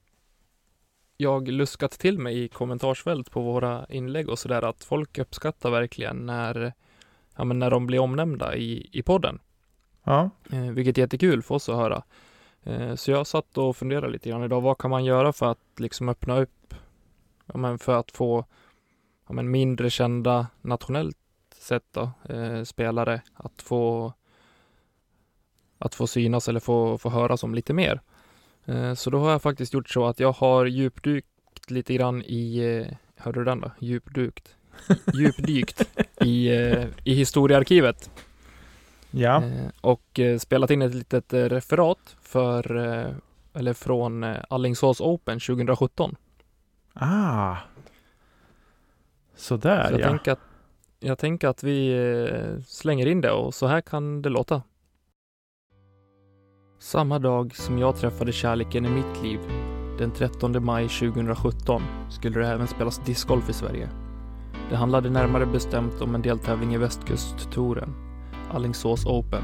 jag 1.17 1.47
luskat 1.47 1.91
till 1.91 2.19
mig 2.19 2.43
i 2.43 2.47
kommentarsfält 2.47 3.31
på 3.31 3.41
våra 3.41 3.85
inlägg 3.89 4.29
och 4.29 4.39
sådär 4.39 4.61
att 4.61 4.83
folk 4.83 5.17
uppskattar 5.17 5.71
verkligen 5.71 6.25
när, 6.25 6.73
ja, 7.35 7.43
men 7.43 7.59
när 7.59 7.69
de 7.71 7.87
blir 7.87 7.99
omnämnda 7.99 8.55
i, 8.55 8.89
i 8.91 9.03
podden. 9.03 9.39
Ja. 10.03 10.29
Eh, 10.51 10.61
vilket 10.61 10.97
är 10.97 11.01
jättekul 11.01 11.41
för 11.41 11.55
oss 11.55 11.69
att 11.69 11.75
höra. 11.75 12.03
Eh, 12.63 12.95
så 12.95 13.11
jag 13.11 13.27
satt 13.27 13.57
och 13.57 13.77
funderade 13.77 14.11
lite 14.11 14.29
grann 14.29 14.43
idag. 14.43 14.61
Vad 14.61 14.77
kan 14.77 14.91
man 14.91 15.05
göra 15.05 15.33
för 15.33 15.51
att 15.51 15.79
liksom 15.79 16.09
öppna 16.09 16.39
upp, 16.39 16.73
ja, 17.45 17.57
men 17.57 17.79
för 17.79 17.99
att 17.99 18.11
få 18.11 18.45
ja, 19.27 19.33
men 19.33 19.51
mindre 19.51 19.89
kända 19.89 20.47
nationellt 20.61 21.17
sett 21.55 21.93
då, 21.93 22.11
eh, 22.29 22.63
spelare 22.63 23.21
att 23.33 23.61
få 23.61 24.13
att 25.77 25.95
få 25.95 26.07
synas 26.07 26.47
eller 26.49 26.59
få, 26.59 26.97
få 26.97 27.09
höras 27.09 27.43
om 27.43 27.55
lite 27.55 27.73
mer. 27.73 28.01
Eh, 28.65 28.93
så 28.93 29.09
då 29.09 29.19
har 29.19 29.31
jag 29.31 29.41
faktiskt 29.41 29.73
gjort 29.73 29.89
så 29.89 30.05
att 30.05 30.19
jag 30.19 30.31
har 30.31 30.65
djupdykt 30.65 31.27
lite 31.67 31.93
grann 31.93 32.21
i, 32.21 32.57
eh, 32.57 32.95
hörde 33.15 33.39
du 33.39 33.45
den 33.45 33.61
då? 33.61 33.71
Djupdykt? 33.79 34.55
Djupdykt 35.13 35.97
i, 36.21 36.47
eh, 36.47 36.85
i 37.03 37.13
historiearkivet. 37.13 38.09
Ja. 39.11 39.43
Eh, 39.43 39.69
och 39.81 40.19
eh, 40.19 40.37
spelat 40.37 40.71
in 40.71 40.81
ett 40.81 40.95
litet 40.95 41.33
referat 41.33 42.15
för, 42.21 42.75
eller 43.53 43.73
från 43.73 44.23
eh, 44.23 44.37
Allingsås 44.49 45.01
Open 45.01 45.39
2017. 45.39 46.15
Ah. 46.93 47.55
Sådär 49.37 49.87
Så 49.87 49.93
jag, 49.93 50.01
ja. 50.01 50.07
tänker 50.09 50.31
att, 50.31 50.39
jag 50.99 51.17
tänker 51.17 51.47
att 51.47 51.63
vi 51.63 51.91
eh, 51.91 52.61
slänger 52.67 53.05
in 53.05 53.21
det 53.21 53.31
och 53.31 53.53
så 53.53 53.67
här 53.67 53.81
kan 53.81 54.21
det 54.21 54.29
låta. 54.29 54.61
Samma 56.79 57.19
dag 57.19 57.55
som 57.55 57.79
jag 57.79 57.95
träffade 57.95 58.31
kärleken 58.31 58.85
i 58.85 58.89
mitt 58.89 59.23
liv, 59.23 59.39
den 59.99 60.11
13 60.11 60.65
maj 60.65 60.87
2017, 60.87 61.81
skulle 62.09 62.39
det 62.39 62.47
även 62.47 62.67
spelas 62.67 63.05
discgolf 63.05 63.49
i 63.49 63.53
Sverige. 63.53 63.89
Det 64.69 64.75
handlade 64.75 65.09
närmare 65.09 65.45
bestämt 65.45 66.01
om 66.01 66.15
en 66.15 66.21
deltävling 66.21 66.73
i 66.73 66.77
Västkusttouren, 66.77 67.93
Allingsås 68.51 69.05
Open. 69.05 69.43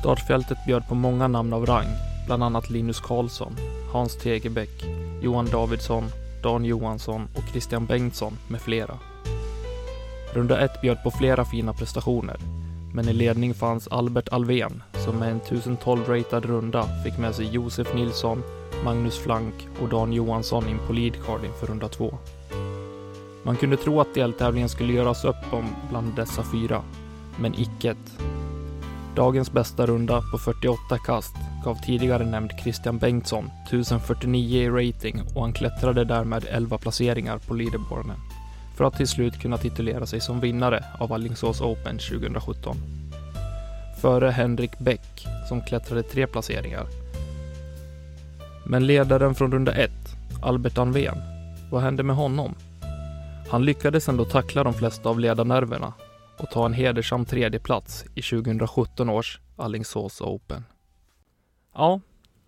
Startfältet 0.00 0.58
bjöd 0.66 0.88
på 0.88 0.94
många 0.94 1.28
namn 1.28 1.52
av 1.52 1.66
rang, 1.66 1.86
bland 2.26 2.42
annat 2.42 2.70
Linus 2.70 3.00
Karlsson, 3.00 3.56
Hans 3.92 4.16
Tegebäck, 4.16 4.84
Johan 5.22 5.46
Davidsson, 5.46 6.04
Dan 6.42 6.64
Johansson 6.64 7.28
och 7.34 7.50
Christian 7.50 7.86
Bengtsson 7.86 8.38
med 8.48 8.60
flera. 8.60 8.98
Runda 10.34 10.60
ett 10.60 10.80
bjöd 10.80 11.02
på 11.02 11.10
flera 11.10 11.44
fina 11.44 11.72
prestationer, 11.72 12.36
men 12.94 13.08
i 13.08 13.12
ledning 13.12 13.54
fanns 13.54 13.88
Albert 13.88 14.28
Alvén 14.28 14.82
som 15.04 15.16
med 15.16 15.30
en 15.30 15.40
1012-ratad 15.40 16.44
runda 16.44 16.88
fick 17.04 17.18
med 17.18 17.34
sig 17.34 17.46
Josef 17.46 17.94
Nilsson, 17.94 18.42
Magnus 18.84 19.18
Flank 19.18 19.54
och 19.82 19.88
Dan 19.88 20.12
Johansson 20.12 20.68
in 20.68 20.78
på 20.86 20.92
leadcard 20.92 21.44
inför 21.44 21.66
runda 21.66 21.88
två. 21.88 22.18
Man 23.42 23.56
kunde 23.56 23.76
tro 23.76 24.00
att 24.00 24.14
deltävlingen 24.14 24.68
skulle 24.68 24.92
göras 24.92 25.24
upp 25.24 25.52
om 25.52 25.64
bland 25.90 26.16
dessa 26.16 26.42
fyra, 26.52 26.82
men 27.40 27.54
icket. 27.54 27.98
Dagens 29.18 29.52
bästa 29.52 29.86
runda 29.86 30.22
på 30.30 30.38
48 30.38 30.98
kast 31.06 31.34
gav 31.64 31.74
tidigare 31.74 32.24
nämnd 32.24 32.50
Christian 32.62 32.98
Bengtsson 32.98 33.50
1049 33.66 34.62
i 34.62 34.68
rating 34.68 35.22
och 35.34 35.42
han 35.42 35.52
klättrade 35.52 36.04
därmed 36.04 36.46
11 36.50 36.78
placeringar 36.78 37.38
på 37.38 37.54
leaderboarden 37.54 38.16
för 38.76 38.84
att 38.84 38.96
till 38.96 39.08
slut 39.08 39.40
kunna 39.40 39.58
titulera 39.58 40.06
sig 40.06 40.20
som 40.20 40.40
vinnare 40.40 40.84
av 41.00 41.12
Alingsås 41.12 41.60
Open 41.60 41.98
2017. 41.98 42.76
Före 44.00 44.30
Henrik 44.30 44.78
Bäck 44.78 45.26
som 45.48 45.62
klättrade 45.62 46.02
tre 46.02 46.26
placeringar. 46.26 46.86
Men 48.66 48.86
ledaren 48.86 49.34
från 49.34 49.52
runda 49.52 49.72
ett, 49.72 50.16
Albert 50.42 50.78
Anven, 50.78 51.18
vad 51.70 51.82
hände 51.82 52.02
med 52.02 52.16
honom? 52.16 52.54
Han 53.50 53.64
lyckades 53.64 54.08
ändå 54.08 54.24
tackla 54.24 54.64
de 54.64 54.74
flesta 54.74 55.08
av 55.08 55.20
ledarnerverna 55.20 55.92
och 56.38 56.50
ta 56.50 56.66
en 56.66 56.72
hedersam 56.72 57.24
tredjeplats 57.24 58.04
i 58.14 58.22
2017 58.22 59.08
års 59.08 59.40
Alingsås 59.56 60.20
Open. 60.20 60.64
Ja, 61.74 62.00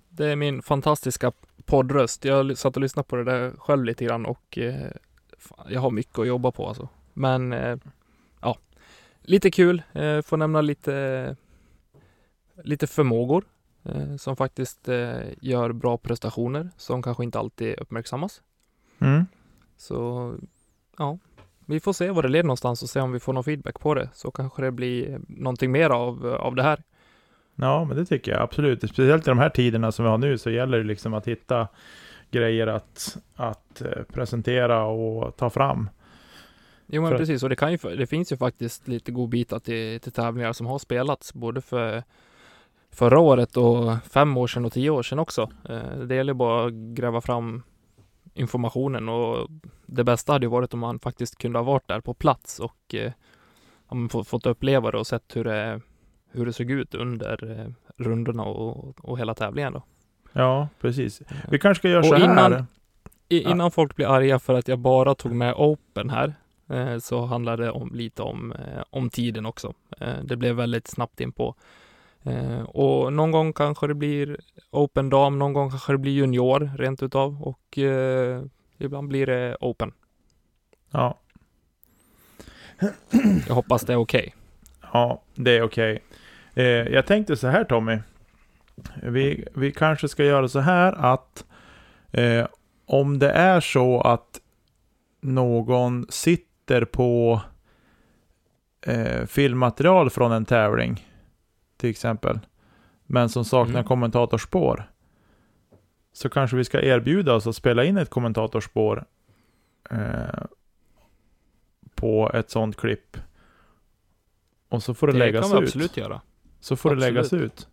det 0.09 0.27
är 0.27 0.37
min 0.37 0.63
fantastiska 0.63 1.33
poddröst. 1.65 2.25
Jag 2.25 2.59
satt 2.59 2.77
och 2.77 2.83
lyssnade 2.83 3.09
på 3.09 3.17
det 3.17 3.25
där 3.25 3.53
själv 3.59 3.85
lite 3.85 4.05
grann 4.05 4.27
och 4.27 4.59
eh, 4.59 4.91
fan, 5.39 5.67
jag 5.69 5.81
har 5.81 5.91
mycket 5.91 6.19
att 6.19 6.27
jobba 6.27 6.51
på 6.51 6.69
alltså. 6.69 6.89
Men 7.13 7.53
eh, 7.53 7.77
ja, 8.41 8.59
lite 9.23 9.51
kul. 9.51 9.83
Eh, 9.93 10.23
får 10.23 10.37
nämna 10.37 10.61
lite, 10.61 11.37
lite 12.65 12.87
förmågor 12.87 13.45
eh, 13.83 14.17
som 14.17 14.37
faktiskt 14.37 14.89
eh, 14.89 15.21
gör 15.41 15.73
bra 15.73 15.99
prestationer 15.99 16.71
som 16.77 17.03
kanske 17.03 17.25
inte 17.25 17.39
alltid 17.39 17.79
uppmärksammas. 17.79 18.43
Mm. 18.99 19.27
Så 19.77 20.35
ja, 20.99 21.19
vi 21.71 21.81
får 21.81 21.93
se 21.93 22.11
var 22.11 22.23
det 22.23 22.29
leder 22.29 22.45
någonstans 22.47 22.83
och 22.83 22.89
se 22.91 23.01
om 23.01 23.13
vi 23.13 23.21
får 23.21 23.33
någon 23.33 23.45
feedback 23.45 23.81
på 23.81 23.95
det. 23.95 24.09
Så 24.15 24.31
kanske 24.31 24.63
det 24.63 24.71
blir 24.71 25.21
någonting 25.29 25.73
mer 25.73 25.91
av, 25.91 26.27
av 26.27 26.55
det 26.55 26.63
här. 26.63 26.83
Ja, 27.55 27.85
men 27.85 27.97
det 27.97 28.05
tycker 28.07 28.33
jag 28.33 28.41
absolut. 28.43 28.79
Speciellt 28.91 29.27
i 29.27 29.31
de 29.31 29.39
här 29.39 29.49
tiderna 29.51 29.93
som 29.93 30.05
vi 30.05 30.11
har 30.11 30.19
nu 30.19 30.39
så 30.39 30.51
gäller 30.51 30.79
det 30.79 30.85
liksom 30.85 31.15
att 31.15 31.29
hitta 31.29 31.69
grejer 32.31 32.67
att, 32.67 33.17
att 33.37 33.81
eh, 33.83 34.03
presentera 34.13 34.85
och 34.85 35.37
ta 35.37 35.51
fram. 35.51 35.91
Jo 36.87 37.03
men 37.03 37.11
För- 37.11 37.19
precis, 37.19 37.43
och 37.43 37.49
det, 37.49 37.57
kan 37.57 37.73
ju, 37.73 37.79
det 37.97 38.07
finns 38.07 38.33
ju 38.33 38.37
faktiskt 38.37 38.89
lite 38.89 39.13
godbitar 39.13 39.59
till, 39.59 40.01
till 40.01 40.13
tävlingar 40.13 40.53
som 40.53 40.67
har 40.67 40.79
spelats 40.79 41.35
både 41.35 41.61
för 41.61 42.03
förra 42.93 43.19
året 43.19 43.57
och 43.57 43.97
fem 44.11 44.37
år 44.37 44.47
sedan 44.47 44.65
och 44.65 44.73
tio 44.73 44.91
år 44.91 45.03
sedan 45.03 45.19
också. 45.19 45.51
Eh, 45.69 45.99
Det 46.07 46.15
gäller 46.15 46.35
bara 46.35 46.67
att 46.67 46.73
gräva 46.73 47.21
fram 47.21 47.63
informationen 48.35 49.09
och 49.09 49.49
det 49.93 50.05
bästa 50.05 50.33
hade 50.33 50.47
ju 50.47 50.51
varit 50.51 50.75
om 50.75 50.81
man 50.81 50.99
faktiskt 50.99 51.39
kunde 51.39 51.59
ha 51.59 51.65
varit 51.65 51.89
där 51.89 52.01
på 52.01 52.15
plats 52.15 52.59
och 52.61 52.95
eh, 52.95 53.13
ja, 53.91 54.23
fått 54.25 54.47
uppleva 54.47 54.91
det 54.91 54.99
och 54.99 55.07
sett 55.07 55.37
hur 55.37 55.45
det, 55.45 55.81
hur 56.31 56.47
det 56.47 56.53
såg 56.53 56.71
ut 56.71 56.95
under 56.95 57.61
eh, 57.61 57.73
rundorna 58.05 58.43
och, 58.45 58.95
och 59.05 59.19
hela 59.19 59.35
tävlingen 59.35 59.73
då. 59.73 59.83
Ja, 60.33 60.69
precis. 60.81 61.23
Vi 61.51 61.59
kanske 61.59 61.81
ska 61.81 61.89
göra 61.89 62.01
Och 62.01 62.07
så 62.07 62.15
här. 62.15 62.25
innan- 62.33 62.67
I, 63.29 63.43
Ja. 63.43 63.51
innan 63.51 63.71
folk 63.71 63.97
blir 63.97 64.07
arga 64.07 64.39
för 64.39 64.55
att 64.55 64.69
jag 64.69 64.79
bara 64.79 65.15
tog 65.15 65.33
med 65.33 65.55
Open 65.57 66.11
här, 66.11 66.35
eh, 66.69 66.99
så 66.99 67.25
handlar 67.25 67.57
det 67.57 67.71
om, 67.71 67.91
lite 67.95 68.23
om, 68.23 68.53
eh, 68.53 68.83
om 68.91 69.11
tiden 69.11 69.47
också. 69.47 69.73
Eh, 70.01 70.15
det 70.25 70.37
blev 70.37 70.55
väldigt 70.57 70.87
snabbt 70.87 71.21
in 71.21 71.33
på. 71.33 71.55
Eh, 72.23 72.61
och 72.63 73.13
någon 73.13 73.31
gång 73.31 73.53
kanske 73.53 73.87
det 73.87 73.95
blir 73.95 74.41
Open 74.71 75.11
Dam, 75.11 75.39
någon 75.39 75.53
gång 75.53 75.71
kanske 75.71 75.93
det 75.93 75.99
blir 75.99 76.13
Junior 76.13 76.71
rent 76.79 77.03
utav 77.03 77.43
och 77.43 77.79
ibland 78.81 79.09
blir 79.09 79.27
det 79.27 79.57
Open. 79.61 79.93
Ja, 80.91 81.19
Jag 83.49 83.55
hoppas 83.55 83.83
det 83.83 83.93
är 83.93 83.97
okej. 83.97 84.35
ja, 84.93 85.23
det 85.35 85.57
är 85.57 85.63
okej. 85.63 86.03
Eh, 86.55 86.65
jag 86.65 87.07
tänkte 87.07 87.37
så 87.37 87.49
här 87.49 87.65
Tommy. 87.65 87.99
Vi, 89.03 89.49
vi 89.55 89.73
kanske 89.73 90.09
ska 90.09 90.25
göra 90.25 90.49
så 90.49 90.61
här 90.61 90.93
att 90.93 91.45
eh, 92.13 92.47
om 92.87 93.19
det 93.19 93.31
är 93.31 93.61
så 93.61 94.01
att 94.01 94.41
någon 95.21 96.07
sitter 96.09 96.85
på 96.85 97.41
eh, 98.87 99.27
filmmaterial 99.27 100.11
från 100.11 100.33
en 100.33 100.45
tävling, 100.45 101.07
till 101.77 101.91
exempel, 101.91 102.39
men 103.07 103.29
som 103.29 103.45
saknar 103.45 103.75
Mm. 103.75 103.85
kommentatorspår, 103.85 104.91
så 106.13 106.29
kanske 106.29 106.57
vi 106.57 106.65
ska 106.65 106.81
erbjuda 106.83 107.35
oss 107.35 107.47
att 107.47 107.57
spela 107.57 107.85
in 107.85 107.97
ett 107.97 108.11
kommentatorspår 108.11 109.05
eh, 109.91 109.99
på 111.95 112.31
ett 112.35 112.51
sånt 112.51 112.77
klipp. 112.77 113.17
Och 114.69 114.83
så 114.83 114.95
får 114.95 115.07
det, 115.07 115.13
Det 115.13 115.19
läggas 115.19 115.43
kan 115.51 115.57
vi 115.59 115.63
ut. 115.63 115.69
absolut 115.69 115.97
göra. 115.97 116.21
Så 116.61 116.77
får 116.77 116.95
det 116.95 117.01
läggas 117.01 117.27
Absolut. 117.27 117.53
ut. 117.53 117.69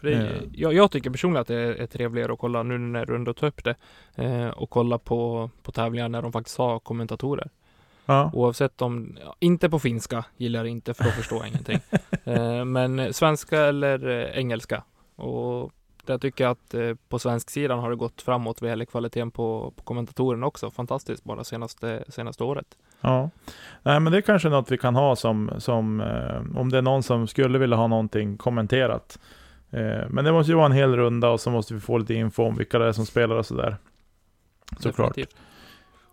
För 0.00 0.06
det, 0.06 0.12
Eh. 0.14 0.42
jag, 0.52 0.74
jag 0.74 0.90
tycker 0.90 1.10
personligen 1.10 1.40
att 1.40 1.46
det 1.48 1.54
är, 1.54 1.72
är 1.74 1.86
trevligare 1.86 2.32
att 2.32 2.38
kolla 2.38 2.62
nu 2.62 2.78
när 2.78 3.06
du 3.06 3.14
ändå 3.16 3.34
tar 3.34 3.46
upp 3.46 3.64
det 3.64 3.74
eh, 4.14 4.48
och 4.48 4.70
kolla 4.70 4.98
på, 4.98 5.50
på 5.62 5.72
tävlingar 5.72 6.08
när 6.08 6.22
de 6.22 6.32
faktiskt 6.32 6.58
har 6.58 6.78
kommentatorer. 6.78 7.50
Ja, 8.06 8.30
Oavsett 8.34 8.82
om, 8.82 9.18
inte 9.38 9.70
på 9.70 9.78
finska 9.78 10.24
gillar 10.36 10.60
jag 10.60 10.68
inte 10.68 10.94
för 10.94 11.04
då 11.04 11.10
förstår 11.10 11.38
jag 11.38 11.48
ingenting. 11.48 11.80
Eh, 12.24 12.64
men 12.64 13.14
svenska 13.14 13.60
eller 13.60 14.08
eh, 14.08 14.38
engelska. 14.38 14.82
Och 15.16 15.72
Jag 16.10 16.20
tycker 16.20 16.46
att 16.46 16.74
eh, 16.74 16.94
på 17.08 17.18
svensk 17.18 17.50
sidan 17.50 17.78
har 17.78 17.90
det 17.90 17.96
gått 17.96 18.22
framåt 18.22 18.60
vad 18.60 18.70
gäller 18.70 18.84
kvaliteten 18.84 19.30
på, 19.30 19.72
på 19.76 19.82
kommentatorerna 19.82 20.46
också. 20.46 20.70
Fantastiskt 20.70 21.24
bara 21.24 21.44
senaste, 21.44 22.04
senaste 22.08 22.44
året. 22.44 22.66
Ja, 23.00 23.30
nej 23.82 24.00
men 24.00 24.12
det 24.12 24.18
är 24.18 24.22
kanske 24.22 24.48
något 24.48 24.70
vi 24.70 24.78
kan 24.78 24.94
ha 24.94 25.16
som, 25.16 25.50
som 25.58 26.00
eh, 26.00 26.58
om 26.60 26.70
det 26.70 26.78
är 26.78 26.82
någon 26.82 27.02
som 27.02 27.26
skulle 27.26 27.58
vilja 27.58 27.76
ha 27.76 27.86
någonting 27.86 28.36
kommenterat. 28.36 29.18
Eh, 29.70 30.08
men 30.08 30.24
det 30.24 30.32
måste 30.32 30.52
ju 30.52 30.56
vara 30.56 30.66
en 30.66 30.72
hel 30.72 30.96
runda 30.96 31.30
och 31.30 31.40
så 31.40 31.50
måste 31.50 31.74
vi 31.74 31.80
få 31.80 31.98
lite 31.98 32.14
info 32.14 32.44
om 32.44 32.56
vilka 32.56 32.78
det 32.78 32.86
är 32.86 32.92
som 32.92 33.06
spelar 33.06 33.36
och 33.36 33.46
sådär. 33.46 33.76
Såklart. 34.78 35.18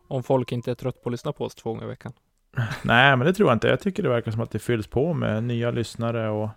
Om 0.07 0.23
folk 0.23 0.51
inte 0.51 0.71
är 0.71 0.75
trött 0.75 1.03
på 1.03 1.09
att 1.09 1.13
lyssna 1.13 1.31
på 1.31 1.45
oss 1.45 1.55
två 1.55 1.69
gånger 1.69 1.83
i 1.83 1.87
veckan. 1.87 2.13
Nej, 2.83 3.17
men 3.17 3.27
det 3.27 3.33
tror 3.33 3.49
jag 3.49 3.55
inte. 3.55 3.67
Jag 3.67 3.79
tycker 3.79 4.03
det 4.03 4.09
verkar 4.09 4.31
som 4.31 4.41
att 4.41 4.51
det 4.51 4.59
fylls 4.59 4.87
på 4.87 5.13
med 5.13 5.43
nya 5.43 5.71
lyssnare 5.71 6.29
och, 6.29 6.49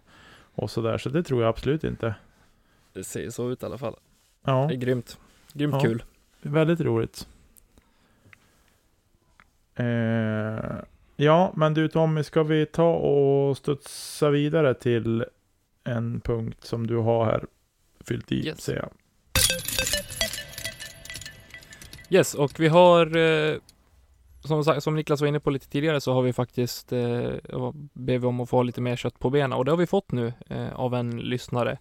och 0.55 0.71
sådär. 0.71 0.99
Så 0.99 1.09
det 1.09 1.23
tror 1.23 1.43
jag 1.43 1.49
absolut 1.49 1.85
inte. 1.85 2.15
Det 2.93 3.05
ser 3.05 3.31
så 3.31 3.51
ut 3.51 3.63
i 3.63 3.67
alla 3.67 3.79
fall. 3.79 3.97
Ja, 4.45 4.67
Det 4.69 4.75
är 4.75 4.79
grymt. 4.79 5.19
Grymt 5.53 5.75
Ja. 5.75 5.81
kul. 5.81 6.03
väldigt 6.43 6.81
roligt. 6.81 7.29
Eh, 9.75 10.77
ja, 11.17 11.53
men 11.57 11.75
du 11.75 11.89
Tommy, 11.89 12.23
ska 12.23 12.43
vi 12.43 12.67
ta 12.67 12.95
och 12.95 13.57
studsa 13.57 14.31
vidare 14.31 14.75
till 14.75 15.25
en 15.85 16.21
punkt 16.21 16.65
som 16.65 16.87
du 16.87 16.97
har 16.97 17.25
här 17.25 17.45
fyllt 18.01 18.33
i, 18.33 18.47
Yes. 18.47 18.61
ser 18.61 18.77
jag. 18.77 18.89
Yes, 22.11 22.35
och 22.35 22.61
vi 22.61 22.69
har 22.69 23.17
eh, 23.17 23.57
som, 24.45 24.65
sagt- 24.65 24.83
som 24.83 24.95
Niklas 24.95 25.21
var 25.21 25.29
inne 25.29 25.41
på 25.41 25.51
lite 25.51 25.69
tidigare 25.69 26.01
så 26.01 26.13
har 26.13 26.23
vi 26.23 26.33
faktiskt 26.33 26.93
eh, 26.93 27.31
vi 27.95 28.19
om 28.19 28.41
att 28.41 28.49
få 28.51 28.63
lite 28.63 28.81
mer 28.81 28.97
kött 28.97 29.19
på 29.19 29.31
benen 29.31 29.53
och 29.53 29.65
det 29.65 29.71
har 29.73 29.77
vi 29.77 29.87
fått 29.87 30.13
nu 30.13 30.33
eh, 30.49 30.75
av 30.81 30.95
en 30.95 31.21
lyssnare. 31.21 31.79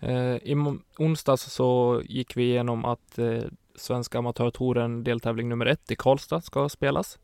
Eh, 0.00 0.36
I 0.36 0.78
onsdags 0.98 1.42
så 1.42 2.02
gick 2.04 2.36
vi 2.36 2.42
igenom 2.42 2.84
att 2.84 3.18
eh, 3.18 3.42
Svenska 3.74 4.18
Amatörtouren 4.18 5.04
deltävling 5.04 5.48
nummer 5.48 5.66
ett 5.66 5.90
i 5.90 5.96
Karlstad 5.96 6.40
ska 6.40 6.68
spelas. 6.68 7.18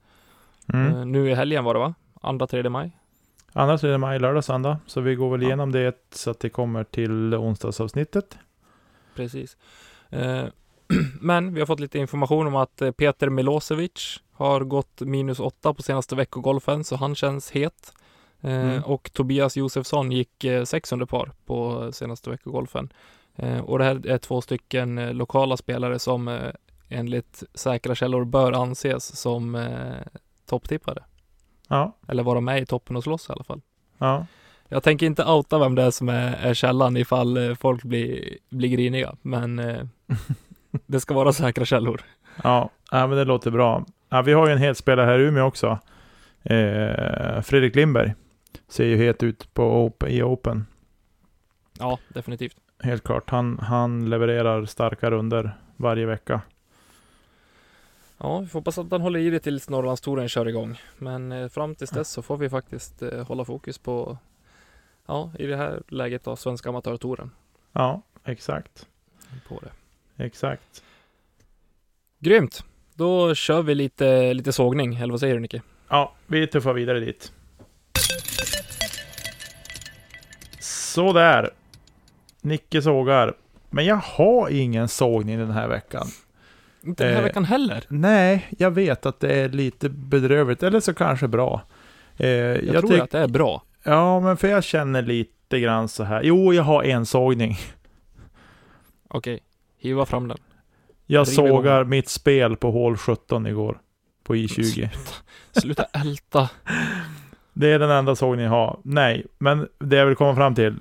Mm. 0.73 0.87
Eh, 0.97 1.07
nu 1.07 1.31
i 1.31 1.35
helgen 1.35 1.65
var 1.65 1.75
det 1.75 1.81
va? 1.81 1.95
Andra, 2.21 2.47
tredje 2.47 2.71
maj. 2.71 2.91
Är 3.53 3.89
det 3.89 3.99
maj, 3.99 4.19
lördag, 4.19 4.45
söndag. 4.45 4.79
Så 4.87 5.01
vi 5.01 5.15
går 5.15 5.31
väl 5.31 5.43
Ja. 5.43 5.47
igenom 5.49 5.73
det 5.73 5.95
så 6.11 6.31
att 6.31 6.41
det 6.41 6.49
kommer 6.49 6.85
till 6.85 7.35
onsdagsavsnittet. 7.35 8.39
Precis. 9.15 9.57
Men 11.21 11.55
vi 11.55 11.61
har 11.61 11.67
fått 11.67 11.81
lite 11.81 11.99
information 11.99 12.47
om 12.47 12.57
att 12.57 12.83
Peter 12.97 13.29
Milosevic 13.29 14.21
har 14.33 14.61
gått 14.61 15.01
minus 15.01 15.41
åtta 15.41 15.75
på 15.75 15.83
senaste 15.83 16.17
veckogolfen, 16.17 16.85
så 16.85 16.97
han 16.97 17.15
känns 17.15 17.51
het. 17.51 17.93
Eh, 18.45 18.51
Mm. 18.65 18.83
Och 18.85 19.11
Tobias 19.13 19.57
Josefsson 19.57 20.13
gick 20.13 20.45
eh, 20.45 20.65
sex 20.65 20.93
under 20.93 21.07
par 21.07 21.31
på 21.47 21.89
senaste 21.93 22.31
veckogolfen. 22.31 22.93
Eh, 23.37 23.59
Och 23.61 23.79
det 23.79 23.85
här 23.85 24.07
är 24.07 24.19
två 24.19 24.41
stycken 24.41 24.99
eh, 24.99 25.13
lokala 25.15 25.57
spelare 25.57 25.99
som 25.99 26.29
eh, 26.29 26.51
enligt 26.89 27.43
säkra 27.55 27.95
källor 27.95 28.25
bör 28.25 28.53
anses 28.53 29.17
som 29.21 29.55
eh, 29.55 30.23
topptippare. 30.47 31.03
Ja, 31.69 31.97
Eller 32.09 32.23
vara 32.23 32.41
med 32.41 32.63
i 32.63 32.67
toppen 32.67 32.97
och 32.97 33.03
slåss 33.03 33.29
i 33.29 33.33
alla 33.33 33.45
fall. 33.45 33.61
ja. 33.99 34.27
Jag 34.69 34.83
tänker 34.83 35.07
inte 35.07 35.25
outa 35.25 35.59
vem 35.59 35.75
det 35.75 35.83
är 35.83 35.91
som 35.91 36.09
är, 36.09 36.33
är 36.37 36.55
källan 36.55 36.97
ifall 36.97 37.37
eh, 37.37 37.55
folk 37.55 37.83
blir, 37.83 38.39
blir 38.51 38.69
griniga, 38.69 39.17
men 39.23 39.59
eh, 39.59 39.83
det 40.87 41.01
ska 41.01 41.15
vara 41.15 41.33
säkra 41.33 41.65
källor. 41.65 42.01
Ja, 42.43 42.71
ja 42.91 43.07
men 43.07 43.19
det 43.19 43.25
låter 43.25 43.51
bra. 43.51 43.85
Ja, 44.09 44.23
vi 44.23 44.33
har 44.33 44.47
ju 44.47 44.53
en 44.53 44.59
het 44.59 44.77
spelare 44.79 45.07
här 45.07 45.19
i 45.19 45.23
Umeå 45.23 45.45
också. 45.47 45.79
Eh, 46.43 47.41
Fredrik 47.43 47.75
Lindberg. 47.77 48.15
Ser 48.69 48.85
ju 48.85 48.97
het 48.97 49.23
ut 49.23 49.55
på 49.55 49.85
Open, 49.85 50.09
i 50.09 50.23
Open. 50.23 50.67
Ja, 51.79 51.99
definitivt. 52.09 52.57
Helt 52.79 53.05
klart. 53.05 53.31
Han, 53.31 53.59
han 53.59 54.11
levererar 54.11 54.65
starka 54.65 55.11
runder 55.11 55.57
varje 55.77 56.07
vecka. 56.07 56.41
Ja, 58.19 58.39
vi 58.39 58.47
får 58.47 58.59
hoppas 58.59 58.79
att 58.79 58.91
han 58.91 59.01
håller 59.01 59.21
i 59.21 59.31
det 59.31 59.41
tills 59.41 59.69
Norrlandstouren 59.69 60.29
kör 60.29 60.49
igång. 60.49 60.81
Men 60.99 61.33
eh, 61.33 61.49
fram 61.49 61.75
tills 61.75 61.91
dess 61.91 62.11
så 62.11 62.23
får 62.23 62.37
vi 62.37 62.49
faktiskt 62.51 63.03
eh, 63.03 63.27
hålla 63.27 63.45
fokus 63.45 63.79
på, 63.79 64.19
ja, 65.07 65.31
i 65.39 65.47
det 65.47 65.57
här 65.57 65.83
läget 65.89 66.25
då, 66.25 66.37
Svenska 66.37 66.69
Amatörtouren. 66.69 67.31
Ja, 67.73 68.03
exakt. 68.25 68.87
På 69.49 69.61
det. 69.61 70.25
Exakt. 70.25 70.83
Grymt! 72.19 72.65
Då 72.95 73.35
kör 73.35 73.63
vi 73.63 73.75
lite, 73.75 74.35
lite 74.35 74.53
sågning, 74.53 74.95
eller 74.95 75.11
vad 75.11 75.21
säger 75.21 75.35
du 75.35 75.41
Nicke? 75.41 75.63
Ja, 75.89 76.15
vi 76.27 76.47
tuffar 76.47 76.73
vidare 76.73 77.01
dit. 77.01 77.33
Sådär. 80.95 81.51
Nicke 82.43 82.83
sågar. 82.83 83.35
Men 83.71 83.85
jag 83.85 83.97
har 83.97 84.49
ingen 84.49 84.89
sågning 84.89 85.39
den 85.39 85.51
här 85.51 85.69
veckan. 85.69 86.07
Inte 86.83 87.05
den 87.05 87.13
här 87.13 87.21
Eh, 87.21 87.25
veckan 87.25 87.45
heller. 87.45 87.85
Nej, 87.89 88.47
jag 88.59 88.71
vet 88.71 89.07
att 89.07 89.21
det 89.21 89.35
är 89.35 89.49
lite 89.49 89.89
bedrövligt, 89.89 90.63
eller 90.63 90.81
så 90.81 90.95
kanske 90.95 91.29
bra. 91.29 91.63
Eh, 92.17 92.29
Jag, 92.29 92.65
jag 92.65 92.87
tror 92.87 93.01
att 93.01 93.11
det 93.11 93.19
är 93.19 93.29
bra. 93.29 93.63
Ja, 93.83 94.21
men 94.21 94.37
för 94.37 94.49
jag 94.49 94.65
känner 94.65 95.03
lite 95.03 95.61
grann 95.61 95.89
så 95.89 96.05
här. 96.05 96.23
Jo, 96.23 96.53
jag 96.55 96.63
har 96.63 96.83
en 96.85 97.07
sågning. 97.07 97.57
Okej, 99.09 99.41
hiva 99.79 100.07
fram 100.07 100.29
den. 100.29 100.39
Jag 101.07 101.27
Driv 101.27 101.39
igång. 101.39 101.49
sågar 101.49 101.85
mitt 101.85 102.09
spel 102.09 102.57
på 102.57 102.71
hål 102.71 102.97
17 102.97 103.47
igår. 103.47 103.79
På 104.25 104.35
I20. 104.35 104.89
Sluta 105.53 105.85
älta. 105.93 106.49
Det 107.55 107.69
är 107.69 107.79
den 107.79 107.91
enda 107.91 108.15
sågningen 108.15 108.53
jag 108.53 108.59
har. 108.59 108.79
Nej, 108.83 109.27
men 109.39 109.69
det 109.79 109.97
jag 109.97 110.07
vill 110.07 110.17
komma 110.17 110.35
fram 110.35 110.55
till, 110.55 110.75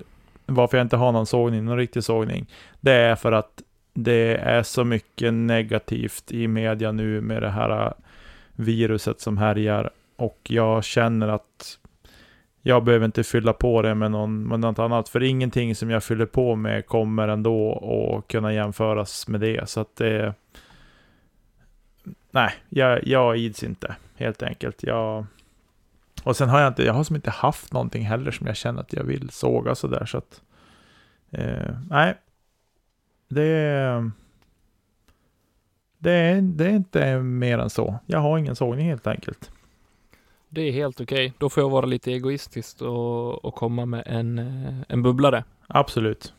varför 0.46 0.76
jag 0.76 0.84
inte 0.84 0.96
har 0.96 1.12
någon 1.12 1.26
sågning, 1.26 1.64
någon 1.64 1.76
riktig 1.76 2.04
sågning, 2.04 2.46
det 2.80 2.92
är 2.92 3.16
för 3.16 3.32
att 3.32 3.62
det 3.94 4.36
är 4.36 4.62
så 4.62 4.84
mycket 4.84 5.34
negativt 5.34 6.32
i 6.32 6.48
media 6.48 6.92
nu 6.92 7.20
med 7.20 7.42
det 7.42 7.50
här 7.50 7.86
äh, 7.86 7.92
viruset 8.52 9.20
som 9.20 9.38
härjar. 9.38 9.90
Och 10.16 10.40
jag 10.48 10.84
känner 10.84 11.28
att 11.28 11.78
jag 12.62 12.84
behöver 12.84 13.06
inte 13.06 13.24
fylla 13.24 13.52
på 13.52 13.82
det 13.82 13.94
med, 13.94 14.10
någon, 14.10 14.48
med 14.48 14.60
något 14.60 14.78
annat. 14.78 15.08
För 15.08 15.22
ingenting 15.22 15.74
som 15.74 15.90
jag 15.90 16.04
fyller 16.04 16.26
på 16.26 16.54
med 16.54 16.86
kommer 16.86 17.28
ändå 17.28 17.72
att 18.18 18.28
kunna 18.28 18.54
jämföras 18.54 19.28
med 19.28 19.40
det. 19.40 19.68
Så 19.68 19.80
att 19.80 19.96
det... 19.96 20.34
Nej, 22.30 22.50
jag, 22.68 23.06
jag 23.06 23.36
ids 23.36 23.62
inte 23.62 23.96
helt 24.16 24.42
enkelt. 24.42 24.82
Jag, 24.82 25.26
och 26.24 26.36
sen 26.36 26.48
har 26.48 26.60
jag 26.60 26.68
inte, 26.68 26.82
jag 26.82 26.92
har 26.94 27.04
som 27.04 27.16
inte 27.16 27.30
haft 27.30 27.72
någonting 27.72 28.04
heller 28.04 28.30
som 28.30 28.46
jag 28.46 28.56
känner 28.56 28.80
att 28.80 28.92
jag 28.92 29.04
vill 29.04 29.30
såga 29.30 29.74
sådär 29.74 30.06
så 30.06 30.18
att... 30.18 30.42
Eh, 31.30 31.76
nej. 31.90 32.14
Det. 33.28 34.10
Det 35.98 36.12
är, 36.12 36.42
det 36.42 36.64
är 36.64 36.70
inte 36.70 37.18
mer 37.18 37.58
än 37.58 37.70
så. 37.70 37.98
Jag 38.06 38.18
har 38.18 38.38
ingen 38.38 38.56
sågning 38.56 38.88
helt 38.88 39.06
enkelt. 39.06 39.50
Det 40.48 40.60
är 40.60 40.72
helt 40.72 41.00
okej. 41.00 41.32
Då 41.38 41.48
får 41.48 41.62
jag 41.62 41.70
vara 41.70 41.86
lite 41.86 42.12
egoistisk 42.12 42.82
och, 42.82 43.44
och 43.44 43.54
komma 43.54 43.86
med 43.86 44.02
en, 44.06 44.38
eh, 44.38 44.74
en 44.88 45.02
bubblare. 45.02 45.44
Absolut. 45.66 46.34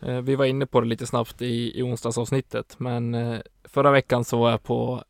Eh, 0.00 0.20
Vi 0.20 0.36
var 0.36 0.44
inne 0.44 0.66
på 0.66 0.80
det 0.80 0.86
lite 0.86 1.06
snabbt 1.06 1.42
i, 1.42 1.78
i 1.78 1.82
onsdagsavsnittet, 1.82 2.76
men 2.78 3.14
eh, 3.14 3.40
förra 3.64 3.90
veckan 3.90 4.24
så 4.24 4.38
var 4.38 4.50
jag 4.50 4.62
på 4.62 5.02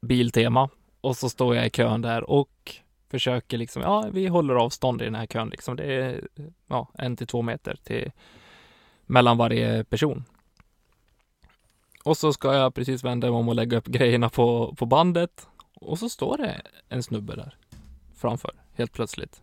Biltema 0.00 0.68
och 1.00 1.16
så 1.16 1.28
står 1.28 1.56
jag 1.56 1.66
i 1.66 1.70
kön 1.70 2.02
där 2.02 2.30
och 2.30 2.74
försöker 3.10 3.58
liksom, 3.58 3.82
ja, 3.82 4.08
vi 4.12 4.26
håller 4.26 4.54
avstånd 4.54 5.02
i 5.02 5.04
den 5.04 5.14
här 5.14 5.26
kön 5.26 5.48
liksom. 5.48 5.76
Det 5.76 5.84
är 5.84 6.28
ja, 6.66 6.88
en 6.94 7.16
till 7.16 7.26
två 7.26 7.42
meter 7.42 7.76
till 7.84 8.12
mellan 9.06 9.36
varje 9.36 9.84
person. 9.84 10.24
Och 12.04 12.16
så 12.16 12.32
ska 12.32 12.54
jag 12.54 12.74
precis 12.74 13.04
vända 13.04 13.26
mig 13.26 13.36
om 13.36 13.48
och 13.48 13.54
lägga 13.54 13.78
upp 13.78 13.86
grejerna 13.86 14.28
på, 14.28 14.74
på 14.78 14.86
bandet 14.86 15.48
och 15.74 15.98
så 15.98 16.08
står 16.08 16.36
det 16.36 16.62
en 16.88 17.02
snubbe 17.02 17.36
där 17.36 17.56
framför 18.16 18.52
helt 18.74 18.92
plötsligt. 18.92 19.42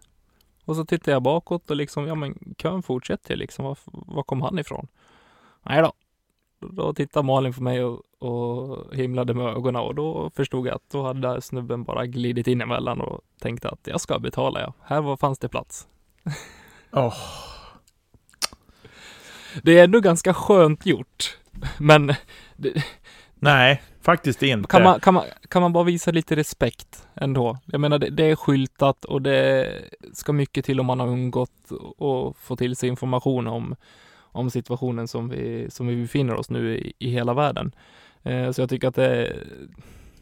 Och 0.65 0.75
så 0.75 0.85
tittar 0.85 1.11
jag 1.11 1.21
bakåt 1.21 1.69
och 1.69 1.75
liksom, 1.75 2.07
ja 2.07 2.15
men 2.15 2.55
kön 2.57 2.83
fortsätter 2.83 3.35
liksom. 3.35 3.65
Var, 3.65 3.77
var 3.85 4.23
kom 4.23 4.41
han 4.41 4.59
ifrån? 4.59 4.87
Nej 5.63 5.81
då. 5.81 5.93
Då 6.59 6.93
tittade 6.93 7.25
Malin 7.25 7.53
på 7.53 7.63
mig 7.63 7.83
och, 7.83 8.01
och 8.19 8.95
himlade 8.95 9.33
med 9.33 9.45
ögonen 9.45 9.81
och 9.81 9.95
då 9.95 10.31
förstod 10.35 10.67
jag 10.67 10.75
att 10.75 10.89
då 10.89 11.03
hade 11.03 11.41
snubben 11.41 11.83
bara 11.83 12.05
glidit 12.05 12.47
in 12.47 12.61
emellan 12.61 13.01
och 13.01 13.21
tänkte 13.39 13.69
att 13.69 13.79
jag 13.83 14.01
ska 14.01 14.19
betala 14.19 14.61
ja. 14.61 14.73
Här 14.81 15.01
var, 15.01 15.17
fanns 15.17 15.39
det 15.39 15.49
plats. 15.49 15.87
Åh. 16.91 17.15
Det 19.63 19.79
är 19.79 19.83
ändå 19.83 19.99
ganska 19.99 20.33
skönt 20.33 20.85
gjort. 20.85 21.37
Men 21.77 22.13
det, 22.55 22.83
Nej, 23.35 23.81
faktiskt 24.01 24.43
inte. 24.43 24.67
kan, 24.67 24.83
man, 24.83 24.99
kan, 24.99 25.13
man, 25.13 25.23
kan 25.49 25.61
man 25.61 25.73
bara 25.73 25.83
visa 25.83 26.11
lite 26.11 26.35
respekt 26.35 27.07
ändå? 27.15 27.57
Jag 27.65 27.81
menar, 27.81 27.99
det, 27.99 28.09
det 28.09 28.23
är 28.23 28.35
skyltat 28.35 29.05
och 29.05 29.21
det 29.21 29.71
ska 30.13 30.33
mycket 30.33 30.65
till 30.65 30.79
om 30.79 30.85
man 30.85 30.99
har 30.99 31.07
undgått 31.07 31.71
och 31.97 32.37
få 32.37 32.55
till 32.55 32.75
sig 32.75 32.89
information 32.89 33.47
om, 33.47 33.75
om 34.35 34.49
situationen 34.49 35.07
som 35.07 35.29
vi, 35.29 35.69
som 35.69 35.87
vi 35.87 36.01
befinner 36.01 36.35
oss 36.35 36.49
nu 36.49 36.77
i, 36.77 36.93
i 36.99 37.09
hela 37.09 37.33
världen. 37.33 37.75
Eh, 38.23 38.51
så 38.51 38.61
jag 38.61 38.69
tycker 38.69 38.87
att 38.87 38.95
det, 38.95 39.35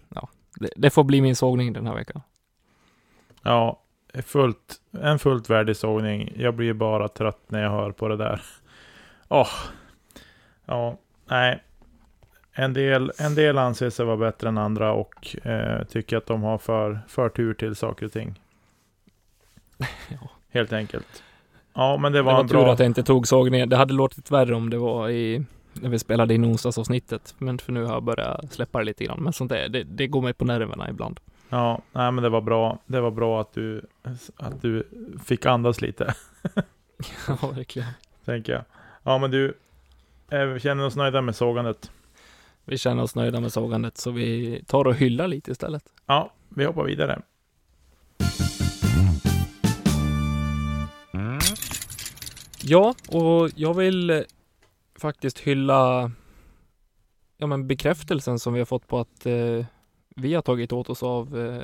ja, 0.09 0.29
det, 0.55 0.69
det 0.75 0.89
får 0.89 1.03
bli 1.03 1.21
min 1.21 1.35
sågning 1.35 1.73
den 1.73 1.87
här 1.87 1.95
veckan. 1.95 2.21
Ja, 3.43 3.81
fullt, 4.25 4.81
en 4.91 5.19
fullt 5.19 5.49
värdig 5.49 5.77
sågning. 5.77 6.33
Jag 6.35 6.55
blir 6.55 6.73
bara 6.73 7.07
trött 7.07 7.41
när 7.47 7.63
jag 7.63 7.69
hör 7.69 7.91
på 7.91 8.07
det 8.07 8.17
där. 8.17 8.41
Åh. 9.27 9.49
Ja, 10.65 10.97
nej. 11.25 11.63
En 12.51 12.73
del, 12.73 13.11
en 13.17 13.35
del 13.35 13.57
anser 13.57 13.89
sig 13.89 14.05
vara 14.05 14.17
bättre 14.17 14.47
än 14.47 14.57
andra 14.57 14.93
och 14.93 15.45
eh, 15.45 15.83
tycker 15.83 16.17
att 16.17 16.25
de 16.25 16.43
har 16.43 16.57
för, 16.57 16.99
förtur 17.07 17.53
till 17.53 17.75
saker 17.75 18.05
och 18.05 18.11
ting. 18.11 18.39
Ja. 20.09 20.29
Helt 20.49 20.73
enkelt. 20.73 21.23
Ja, 21.73 21.97
men 21.97 22.11
det 22.11 22.17
Det 22.17 22.21
var, 22.21 22.33
var, 22.33 22.39
en 22.41 22.47
tur 22.47 22.55
bra... 22.55 22.73
att 22.73 22.79
jag 22.79 22.85
inte 22.85 23.03
tog 23.03 23.27
sågningen. 23.27 23.69
Det 23.69 23.75
hade 23.77 23.93
låtit 23.93 24.31
värre 24.31 24.55
om 24.55 24.69
det 24.69 24.77
var 24.77 25.09
i 25.09 25.45
när 25.73 25.89
vi 25.89 25.99
spelade 25.99 26.33
in 26.33 26.45
onsdagsavsnittet. 26.45 27.35
Men 27.37 27.57
för 27.59 27.71
nu 27.71 27.83
har 27.85 27.93
jag 27.93 28.03
börjat 28.03 28.53
släppa 28.53 28.79
det 28.79 28.85
lite 28.85 29.03
grann. 29.05 29.23
Men 29.23 29.33
sånt 29.33 29.49
där, 29.51 29.69
det, 29.69 29.83
det 29.83 30.07
går 30.07 30.21
mig 30.21 30.33
på 30.33 30.45
nerverna 30.45 30.89
ibland. 30.89 31.19
Ja, 31.49 31.81
nej, 31.91 32.11
men 32.11 32.23
det 32.23 32.29
var 32.29 32.41
bra. 32.41 32.77
Det 32.85 33.01
var 33.01 33.11
bra 33.11 33.41
att 33.41 33.53
du, 33.53 33.81
att 34.35 34.61
du 34.61 34.87
fick 35.25 35.45
andas 35.45 35.81
lite, 35.81 36.13
ja, 37.27 37.37
verkligen. 37.55 37.87
tänker 38.25 38.53
jag. 38.53 38.61
Ja, 39.03 39.17
men 39.17 39.31
du, 39.31 39.53
eh, 40.29 40.39
vi 40.39 40.59
känner 40.59 40.85
oss 40.85 40.95
nöjda 40.95 41.21
med 41.21 41.35
sågandet. 41.35 41.91
Vi 42.65 42.77
känner 42.77 43.03
oss 43.03 43.15
nöjda 43.15 43.39
med 43.39 43.53
sågandet 43.53 43.97
så 43.97 44.11
vi 44.11 44.63
tar 44.67 44.85
och 44.87 44.95
hyllar 44.95 45.27
lite 45.27 45.51
istället. 45.51 45.83
Ja, 46.05 46.31
vi 46.49 46.65
hoppar 46.65 46.83
vidare. 46.83 47.21
Ja, 52.65 52.95
och 53.07 53.49
jag 53.55 53.73
vill 53.73 54.09
eh, 54.09 54.21
faktiskt 54.95 55.39
hylla 55.39 56.11
ja, 57.37 57.47
men 57.47 57.67
bekräftelsen 57.67 58.39
som 58.39 58.53
vi 58.53 58.59
har 58.59 58.65
fått 58.65 58.87
på 58.87 58.99
att 58.99 59.25
eh, 59.25 59.65
vi 60.15 60.33
har 60.33 60.41
tagit 60.41 60.73
åt 60.73 60.89
oss 60.89 61.03
av 61.03 61.39
eh, 61.39 61.63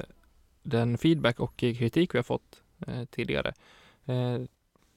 den 0.63 0.97
feedback 0.97 1.39
och 1.39 1.57
kritik 1.57 2.13
vi 2.13 2.17
har 2.17 2.23
fått 2.23 2.61
eh, 2.87 3.03
tidigare. 3.05 3.53
Eh, 4.05 4.41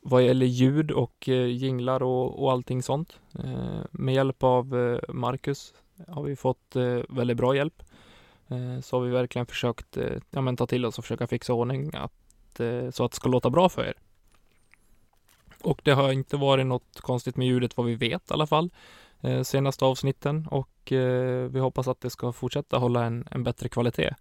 vad 0.01 0.23
gäller 0.23 0.47
ljud 0.47 0.91
och 0.91 1.29
eh, 1.29 1.47
jinglar 1.47 2.03
och, 2.03 2.43
och 2.43 2.53
allting 2.53 2.83
sånt. 2.83 3.21
Eh, 3.39 3.85
med 3.91 4.15
hjälp 4.15 4.43
av 4.43 4.77
eh, 4.79 4.99
Marcus 5.15 5.75
har 6.09 6.23
vi 6.23 6.37
fått 6.37 6.77
eh, 6.77 7.01
väldigt 7.09 7.37
bra 7.37 7.57
hjälp. 7.57 7.83
Eh, 8.49 8.81
så 8.81 8.97
har 8.97 9.05
vi 9.05 9.11
verkligen 9.11 9.47
försökt 9.47 9.97
eh, 9.97 10.17
ja, 10.31 10.41
men 10.41 10.57
ta 10.57 10.67
till 10.67 10.85
oss 10.85 10.99
och 10.99 11.05
försöka 11.05 11.27
fixa 11.27 11.53
ordning 11.53 11.91
att, 11.95 12.61
eh, 12.61 12.91
så 12.91 13.05
att 13.05 13.13
det 13.13 13.17
ska 13.17 13.29
låta 13.29 13.51
bra 13.51 13.69
för 13.69 13.85
er. 13.85 13.95
Och 15.65 15.81
det 15.85 15.93
har 15.93 16.13
inte 16.13 16.37
varit 16.37 16.67
något 16.67 17.01
konstigt 17.01 17.37
med 17.37 17.47
ljudet 17.47 17.77
vad 17.77 17.87
vi 17.87 17.95
vet 17.95 18.31
i 18.31 18.35
alla 18.35 18.47
fall. 18.47 18.71
Eh, 19.21 19.43
senaste 19.43 19.85
avsnitten 19.85 20.47
och 20.51 20.93
eh, 20.93 21.49
vi 21.49 21.61
hoppas 21.61 21.89
att 21.89 22.01
det 22.01 22.11
ska 22.11 22.33
fortsätta 22.33 22.79
hålla 22.79 23.05
en, 23.05 23.29
en 23.31 23.43
bättre 23.43 23.69
kvalitet. 23.69 24.15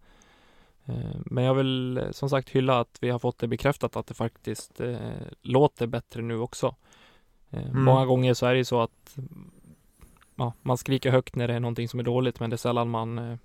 Eh, 0.85 1.15
men 1.25 1.43
jag 1.43 1.53
vill 1.53 1.97
eh, 1.97 2.11
som 2.11 2.29
sagt 2.29 2.49
hylla 2.49 2.79
att 2.79 2.97
vi 3.01 3.09
har 3.09 3.19
fått 3.19 3.39
det 3.39 3.47
bekräftat 3.47 3.95
att 3.95 4.07
det 4.07 4.13
faktiskt 4.13 4.81
eh, 4.81 4.97
låter 5.41 5.87
bättre 5.87 6.21
nu 6.21 6.39
också. 6.39 6.75
Eh, 7.49 7.67
Mm. 7.69 7.83
Många 7.83 8.05
gånger 8.05 8.33
så 8.33 8.45
är 8.45 8.51
det 8.51 8.57
ju 8.57 8.65
så 8.65 8.81
att 8.81 9.17
ja, 10.35 10.53
man 10.61 10.77
skriker 10.77 11.11
högt 11.11 11.35
när 11.35 11.47
det 11.47 11.53
är 11.53 11.59
någonting 11.59 11.87
som 11.87 11.99
är 11.99 12.03
dåligt 12.03 12.39
men 12.39 12.49
det 12.49 12.55
är 12.55 12.57
sällan 12.57 12.89
man, 12.89 13.39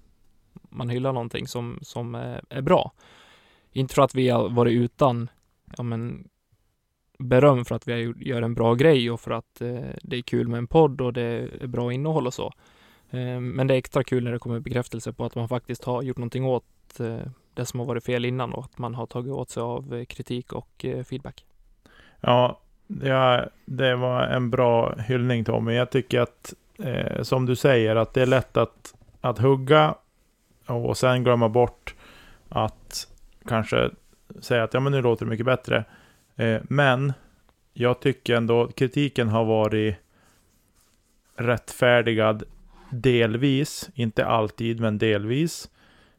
man 0.69 0.89
hyllar 0.89 1.13
någonting 1.13 1.47
som, 1.47 1.79
som 1.83 2.15
är, 2.15 2.45
är 2.49 2.61
bra. 2.63 2.93
Inte 3.73 3.95
för 3.95 4.03
att 4.03 4.15
vi 4.15 4.29
har 4.29 4.49
varit 4.49 4.73
utan 4.73 5.31
ja, 5.77 5.83
men, 5.83 6.29
beröm 7.19 7.65
för 7.65 7.75
att 7.75 7.89
vi 7.89 8.15
gör 8.17 8.43
en 8.43 8.55
bra 8.55 8.75
grej 8.75 9.11
och 9.11 9.21
för 9.21 9.31
att 9.31 9.61
eh, 9.61 9.79
det 10.03 10.17
är 10.17 10.23
kul 10.23 10.49
med 10.49 10.59
en 10.59 10.67
podd 10.67 11.01
och 11.01 11.13
det 11.13 11.49
är 11.61 11.67
bra 11.67 11.93
innehåll 11.93 12.27
och 12.27 12.35
så. 12.35 12.53
Eh, 13.11 13.41
men 13.41 13.67
det 13.67 13.75
är 13.75 13.79
extra 13.79 14.05
kul 14.05 14.25
när 14.25 14.33
det 14.33 14.39
kommer 14.39 14.61
bekräftelse 14.61 15.13
på 15.13 15.25
att 15.25 15.35
man 15.35 15.49
faktiskt 15.49 15.85
har 15.85 16.03
gjort 16.03 16.19
någonting 16.19 16.45
åt 16.45 17.01
eh, 17.01 17.19
det 17.55 17.67
som 17.67 17.81
har 17.81 17.87
varit 17.87 18.05
fel 18.05 18.25
innan 18.25 18.53
och 18.53 18.65
att 18.65 18.79
man 18.79 18.95
har 18.95 19.07
tagit 19.07 19.33
åt 19.33 19.51
sig 19.51 19.63
av 19.63 19.95
eh, 19.95 20.05
kritik 20.05 20.53
och 20.53 20.85
eh, 20.85 21.05
feedback. 21.05 21.45
Ja, 22.21 22.61
det, 22.87 23.49
det 23.65 23.97
var 23.97 24.23
en 24.23 24.51
bra 24.51 24.95
hyllning 24.95 25.45
Tommy. 25.45 25.75
Jag 25.75 25.91
tycker 25.91 26.21
att, 26.21 26.55
eh, 26.79 27.23
som 27.23 27.47
du 27.47 27.57
säger, 27.57 27.97
att 27.97 28.15
det 28.15 28.23
är 28.23 28.27
lätt 28.27 28.57
att, 28.57 28.95
att 29.21 29.39
hugga 29.39 29.95
och 30.67 30.97
sen 30.97 31.25
glömma 31.25 31.49
bort 31.49 31.95
att 32.49 33.09
kanske 33.47 33.91
säga 34.41 34.65
att 34.65 34.75
ja, 34.75 34.81
men 34.81 34.93
nu 34.93 35.03
låter 35.03 35.25
det 35.25 35.31
mycket 35.31 35.47
bättre. 35.47 35.85
Eh, 36.37 36.63
men 36.63 37.13
jag 37.73 38.01
tycker 38.01 38.35
ändå 38.37 38.69
kritiken 38.69 39.29
har 39.29 39.45
varit 39.45 39.97
rättfärdigad 41.37 42.45
delvis, 42.91 43.91
inte 43.95 44.27
alltid, 44.27 44.81
men 44.81 44.99
delvis. 44.99 45.71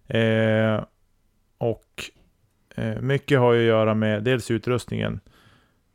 Eh, 0.07 0.83
och 1.57 2.03
eh, 2.75 3.01
mycket 3.01 3.39
har 3.39 3.53
ju 3.53 3.59
att 3.61 3.67
göra 3.67 3.93
med 3.93 4.23
dels 4.23 4.51
utrustningen, 4.51 5.19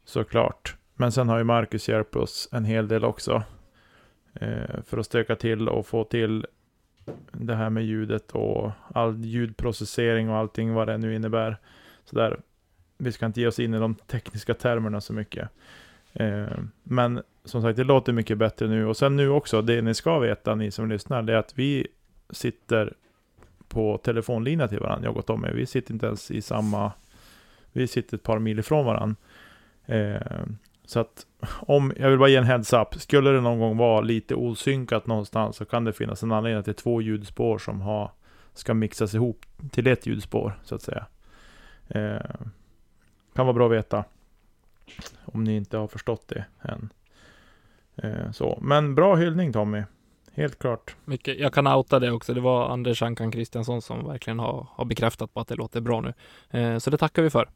såklart. 0.04 0.76
Men 0.94 1.12
sen 1.12 1.28
har 1.28 1.38
ju 1.38 1.44
Marcus 1.44 1.88
hjälpt 1.88 2.16
oss 2.16 2.48
en 2.52 2.64
hel 2.64 2.88
del 2.88 3.04
också. 3.04 3.42
Eh, 4.34 4.82
för 4.86 4.98
att 4.98 5.06
stöka 5.06 5.36
till 5.36 5.68
och 5.68 5.86
få 5.86 6.04
till 6.04 6.46
det 7.32 7.54
här 7.54 7.70
med 7.70 7.84
ljudet 7.84 8.32
och 8.32 8.70
all 8.94 9.24
ljudprocessering 9.24 10.30
och 10.30 10.36
allting 10.36 10.74
vad 10.74 10.86
det 10.88 10.98
nu 10.98 11.14
innebär. 11.14 11.56
Så 12.04 12.16
där, 12.16 12.40
vi 13.02 13.12
ska 13.12 13.26
inte 13.26 13.40
ge 13.40 13.46
oss 13.46 13.58
in 13.58 13.74
i 13.74 13.78
de 13.78 13.94
tekniska 13.94 14.54
termerna 14.54 15.00
så 15.00 15.12
mycket. 15.12 15.48
Eh, 16.12 16.58
men 16.82 17.22
som 17.44 17.62
sagt, 17.62 17.76
det 17.76 17.84
låter 17.84 18.12
mycket 18.12 18.38
bättre 18.38 18.68
nu. 18.68 18.86
Och 18.86 18.96
sen 18.96 19.16
nu 19.16 19.28
också, 19.28 19.62
det 19.62 19.82
ni 19.82 19.94
ska 19.94 20.18
veta, 20.18 20.54
ni 20.54 20.70
som 20.70 20.88
lyssnar, 20.88 21.22
det 21.22 21.32
är 21.32 21.36
att 21.36 21.58
vi 21.58 21.86
sitter 22.30 22.94
på 23.68 23.98
telefonlinjen 23.98 24.68
till 24.68 24.78
varandra, 24.78 25.08
jag 25.08 25.16
och 25.16 25.26
Tommy. 25.26 25.48
Vi 25.52 25.66
sitter 25.66 25.92
inte 25.92 26.06
ens 26.06 26.30
i 26.30 26.42
samma... 26.42 26.92
Vi 27.72 27.86
sitter 27.86 28.16
ett 28.16 28.22
par 28.22 28.38
mil 28.38 28.58
ifrån 28.58 28.86
varandra. 28.86 29.16
Eh, 29.86 30.46
så 30.84 31.00
att 31.00 31.26
om, 31.46 31.92
jag 31.96 32.10
vill 32.10 32.18
bara 32.18 32.28
ge 32.28 32.36
en 32.36 32.44
heads-up. 32.44 32.94
Skulle 32.94 33.30
det 33.30 33.40
någon 33.40 33.58
gång 33.58 33.76
vara 33.76 34.00
lite 34.00 34.34
osynkat 34.34 35.06
någonstans 35.06 35.56
så 35.56 35.64
kan 35.64 35.84
det 35.84 35.92
finnas 35.92 36.22
en 36.22 36.32
anledning 36.32 36.58
att 36.58 36.64
det 36.64 36.70
är 36.70 36.82
två 36.82 37.00
ljudspår 37.00 37.58
som 37.58 37.80
har, 37.80 38.10
ska 38.54 38.74
mixas 38.74 39.14
ihop 39.14 39.46
till 39.70 39.86
ett 39.86 40.06
ljudspår, 40.06 40.52
så 40.64 40.74
att 40.74 40.82
säga. 40.82 41.06
Eh, 41.88 42.46
kan 43.34 43.46
vara 43.46 43.54
bra 43.54 43.66
att 43.66 43.72
veta. 43.72 44.04
Om 45.24 45.44
ni 45.44 45.56
inte 45.56 45.76
har 45.76 45.86
förstått 45.86 46.28
det 46.28 46.44
än. 46.62 46.92
Eh, 47.96 48.30
så. 48.32 48.58
Men 48.62 48.94
bra 48.94 49.16
hyllning 49.16 49.52
Tommy. 49.52 49.82
Helt 50.34 50.58
klart. 50.58 50.96
Mycket. 51.04 51.38
Jag 51.38 51.54
kan 51.54 51.66
outa 51.66 51.98
det 51.98 52.10
också. 52.10 52.34
Det 52.34 52.40
var 52.40 52.68
Anders 52.68 53.02
Ankan 53.02 53.32
Kristiansson 53.32 53.82
som 53.82 54.06
verkligen 54.06 54.38
har, 54.38 54.66
har 54.70 54.84
bekräftat 54.84 55.34
på 55.34 55.40
att 55.40 55.48
det 55.48 55.54
låter 55.54 55.80
bra 55.80 56.00
nu. 56.00 56.14
Eh, 56.50 56.78
så 56.78 56.90
det 56.90 56.96
tackar 56.98 57.22
vi 57.22 57.30
för. 57.30 57.48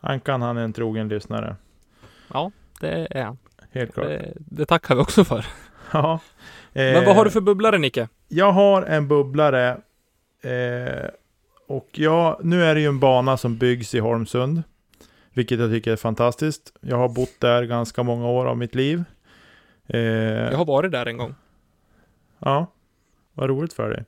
Ankan 0.00 0.42
han 0.42 0.56
är 0.56 0.62
en 0.62 0.72
trogen 0.72 1.08
lyssnare. 1.08 1.56
Ja, 2.32 2.50
det 2.80 3.08
är 3.10 3.24
han. 3.24 3.38
Helt 3.70 3.94
klart. 3.94 4.06
Det, 4.06 4.32
det 4.36 4.66
tackar 4.66 4.94
vi 4.94 5.00
också 5.00 5.24
för. 5.24 5.46
Ja. 5.92 6.20
Men 6.72 7.04
vad 7.04 7.16
har 7.16 7.24
du 7.24 7.28
Eh, 7.28 7.32
för 7.32 7.40
bubblare 7.40 7.78
Nicke? 7.78 8.08
Jag 8.28 8.52
har 8.52 8.82
en 8.82 9.08
bubblare. 9.08 9.80
Eh, 10.42 11.10
och 11.66 11.88
ja, 11.92 12.40
nu 12.42 12.64
är 12.64 12.74
det 12.74 12.80
ju 12.80 12.86
en 12.86 13.00
bana 13.00 13.36
som 13.36 13.56
byggs 13.56 13.94
i 13.94 13.98
Holmsund. 13.98 14.62
Vilket 15.36 15.60
jag 15.60 15.70
tycker 15.70 15.92
är 15.92 15.96
fantastiskt. 15.96 16.72
Jag 16.80 16.96
har 16.96 17.08
bott 17.08 17.34
där 17.40 17.62
ganska 17.64 18.02
många 18.02 18.28
år 18.28 18.46
av 18.46 18.58
mitt 18.58 18.74
liv. 18.74 19.04
Eh, 19.86 20.00
Jag 20.00 20.58
har 20.58 20.64
varit 20.64 20.92
där 20.92 21.06
en 21.06 21.16
gång. 21.16 21.34
Ja, 22.38 22.66
vad 23.32 23.48
roligt 23.50 23.72
för 23.72 23.90
dig. 23.90 24.04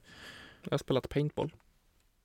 Jag 0.65 0.71
har 0.71 0.79
spelat 0.79 1.09
paintball. 1.09 1.51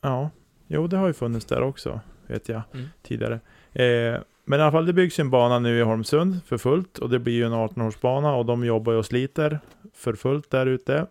Ja, 0.02 0.30
jo 0.68 0.88
det 0.88 0.98
har 0.98 1.08
ju 1.08 1.13
funnits 1.13 1.46
där 1.46 1.62
också, 1.62 2.00
vet 2.28 2.50
jag, 2.50 2.62
Mm. 2.74 2.88
tidigare. 3.02 3.34
Eh, 3.74 4.22
men 4.46 4.60
i 4.60 4.63
alla 4.63 4.72
fall, 4.72 4.86
det 4.86 4.94
byggs 4.94 5.20
en 5.20 5.30
bana 5.30 5.60
nu 5.60 5.80
i 5.80 5.82
Holmsund 5.82 6.39
för 6.46 6.58
fullt. 6.58 6.98
Och 6.98 7.10
det 7.10 7.20
blir 7.20 7.34
ju 7.34 7.46
en 7.46 7.54
18-årsbana 7.54 8.36
och 8.36 8.46
de 8.46 8.66
jobbar 8.66 8.94
ju 8.94 9.00
och 9.00 9.06
sliter 9.06 9.60
för 9.94 10.13
fullt 10.13 10.50
där 10.50 10.66
ute. 10.66 11.08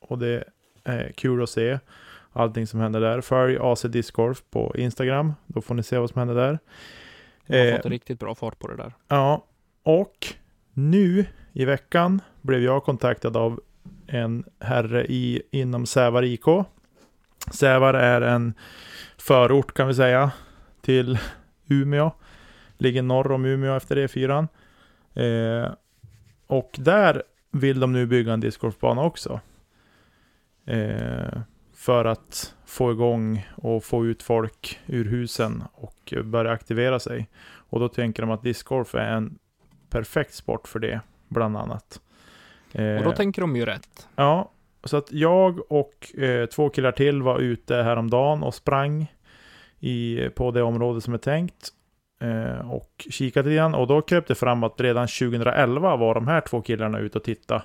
Och 0.00 0.18
det 0.18 0.44
är 0.84 1.12
kul 1.12 1.42
att 1.42 1.50
se 1.50 1.78
allting 2.32 2.66
som 2.66 2.80
händer 2.80 3.00
där. 3.00 3.20
Följ 3.20 3.58
AC 3.60 3.82
Disc 3.88 4.10
Golf 4.10 4.42
på 4.50 4.74
Instagram, 4.78 5.32
då 5.46 5.60
får 5.60 5.74
ni 5.74 5.82
se 5.82 5.98
vad 5.98 6.10
som 6.10 6.18
händer 6.18 6.34
där. 6.34 6.58
Jag 7.48 7.58
har 7.58 7.66
Eh, 7.66 7.76
fått 7.76 7.86
riktigt 7.86 8.18
bra 8.18 8.34
fart 8.34 8.58
på 8.58 8.68
det 8.68 8.76
där. 8.76 8.92
Ja, 9.08 9.44
och 9.82 10.26
nu 10.72 11.26
i 11.52 11.64
veckan 11.64 12.20
blev 12.42 12.62
jag 12.62 12.84
kontaktad 12.84 13.36
av 13.36 13.60
en 14.06 14.44
herre 14.60 15.06
i, 15.06 15.42
inom 15.50 15.86
Sävar 15.86 16.22
IK. 16.22 16.44
Sävar 17.52 17.94
är 17.94 18.20
en 18.20 18.54
förort 19.18 19.74
kan 19.74 19.88
vi 19.88 19.94
säga 19.94 20.30
till 20.80 21.18
Umeå. 21.68 22.10
Ligger 22.78 23.02
norr 23.02 23.32
om 23.32 23.44
Umeå 23.44 23.76
efter 23.76 23.96
E4. 23.96 24.48
Eh, 25.14 25.72
och 26.46 26.70
där 26.78 27.22
vill 27.50 27.80
de 27.80 27.92
nu 27.92 28.06
bygga 28.06 28.32
en 28.32 28.40
discgolfbana 28.40 29.02
också. 29.02 29.40
Eh, 30.66 31.40
för 31.74 32.04
att 32.04 32.54
få 32.68 32.92
igång 32.92 33.46
och 33.56 33.84
få 33.84 34.06
ut 34.06 34.22
folk 34.22 34.78
ur 34.86 35.04
husen 35.04 35.62
och 35.74 36.14
börja 36.24 36.50
aktivera 36.52 36.98
sig. 37.00 37.28
Och 37.70 37.80
då 37.80 37.88
tänker 37.88 38.22
de 38.22 38.30
att 38.30 38.42
discgolf 38.42 38.94
är 38.94 38.98
en 39.12 39.38
perfekt 39.90 40.34
sport 40.34 40.68
för 40.68 40.78
det, 40.78 41.00
bland 41.28 41.56
annat. 41.56 42.00
Eh, 42.72 42.96
Och 42.96 43.04
då 43.04 43.12
tänker 43.12 43.40
de 43.42 43.56
ju 43.56 43.64
rätt. 43.66 44.08
Ja, 44.16 44.50
så 44.84 44.96
att 44.96 45.12
jag 45.12 45.72
och 45.72 46.14
eh, 46.18 46.46
två 46.46 46.68
killar 46.70 46.92
till 46.92 47.22
var 47.22 47.38
ute 47.38 47.74
häromdagen 47.76 48.42
och 48.42 48.54
sprang 48.54 49.12
i, 49.80 50.28
på 50.34 50.50
det 50.50 50.62
område 50.62 51.00
som 51.00 51.14
är 51.14 51.18
tänkt. 51.18 51.68
eh, 52.20 52.70
och 52.70 53.06
kikat 53.10 53.46
lite 53.46 53.56
grann. 53.56 53.74
Och 53.74 53.86
då 53.86 54.02
kröp 54.02 54.26
det 54.26 54.34
fram 54.34 54.64
att 54.64 54.80
redan 54.80 55.06
2011 55.08 55.96
var 55.96 56.14
de 56.14 56.28
här 56.28 56.40
två 56.40 56.62
killarna 56.62 56.98
ute 56.98 57.18
och 57.18 57.24
tittade 57.24 57.62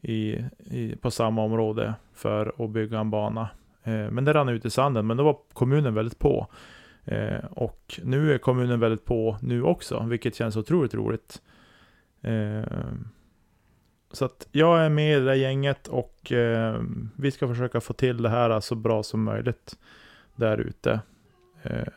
i, 0.00 0.38
i, 0.70 0.96
på 1.00 1.10
samma 1.10 1.42
område 1.42 1.94
för 2.14 2.52
att 2.64 2.70
bygga 2.70 2.98
en 2.98 3.10
bana. 3.10 3.48
Eh, 3.88 4.10
men 4.10 4.24
det 4.24 4.32
rann 4.32 4.48
ut 4.48 4.64
i 4.64 4.70
sanden, 4.70 5.06
men 5.06 5.16
då 5.16 5.24
var 5.24 5.36
kommunen 5.52 5.94
väldigt 5.94 6.18
på. 6.18 6.46
Eh, 7.04 7.44
och 7.50 8.00
nu 8.04 8.34
är 8.34 8.38
kommunen 8.38 8.80
väldigt 8.80 9.04
på 9.04 9.36
nu 9.42 9.62
också, 9.62 10.04
vilket 10.08 10.34
känns 10.34 10.56
otroligt 10.56 10.94
roligt. 10.94 11.42
Eh, 12.22 12.62
så 14.12 14.24
att 14.24 14.48
jag 14.52 14.80
är 14.80 14.88
med 14.88 15.12
i 15.12 15.14
det 15.14 15.24
där 15.24 15.34
gänget 15.34 15.86
och 15.86 16.32
vi 17.16 17.30
ska 17.30 17.48
försöka 17.48 17.80
få 17.80 17.92
till 17.92 18.22
det 18.22 18.28
här 18.28 18.60
så 18.60 18.74
bra 18.74 19.02
som 19.02 19.22
möjligt 19.22 19.78
där 20.36 20.58
ute. 20.58 21.00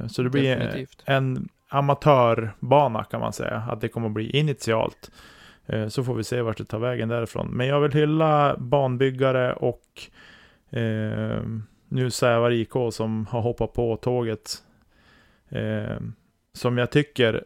Så 0.07 0.23
det 0.23 0.29
blir 0.29 0.55
Definitivt. 0.55 1.03
en 1.05 1.49
amatörbana 1.67 3.03
kan 3.03 3.19
man 3.19 3.33
säga, 3.33 3.63
att 3.69 3.81
det 3.81 3.87
kommer 3.87 4.07
att 4.07 4.13
bli 4.13 4.29
initialt. 4.37 5.11
Så 5.89 6.03
får 6.03 6.15
vi 6.15 6.23
se 6.23 6.41
vart 6.41 6.57
det 6.57 6.65
tar 6.65 6.79
vägen 6.79 7.09
därifrån. 7.09 7.47
Men 7.47 7.67
jag 7.67 7.79
vill 7.79 7.91
hylla 7.91 8.55
banbyggare 8.57 9.53
och 9.53 9.83
eh, 10.77 11.41
nu 11.91 12.11
Sävar 12.11 12.51
IK 12.51 12.73
som 12.91 13.25
har 13.25 13.41
hoppat 13.41 13.73
på 13.73 13.97
tåget. 13.97 14.63
Eh, 15.49 15.97
som 16.53 16.77
jag 16.77 16.91
tycker, 16.91 17.43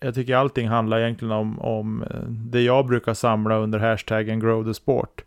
jag 0.00 0.14
tycker 0.14 0.34
allting 0.34 0.68
handlar 0.68 1.00
egentligen 1.00 1.32
om, 1.32 1.60
om 1.60 2.02
eh, 2.02 2.22
det 2.28 2.62
jag 2.62 2.86
brukar 2.86 3.14
samla 3.14 3.56
under 3.56 3.78
hashtaggen 3.78 4.40
Grow 4.40 4.64
the 4.64 4.74
Sport. 4.74 5.24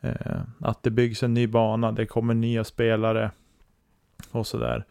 Eh, 0.00 0.40
att 0.58 0.82
det 0.82 0.90
byggs 0.90 1.22
en 1.22 1.34
ny 1.34 1.46
bana, 1.46 1.92
det 1.92 2.06
kommer 2.06 2.34
nya 2.34 2.64
spelare 2.64 3.30
och 4.30 4.46
sådär. 4.46 4.84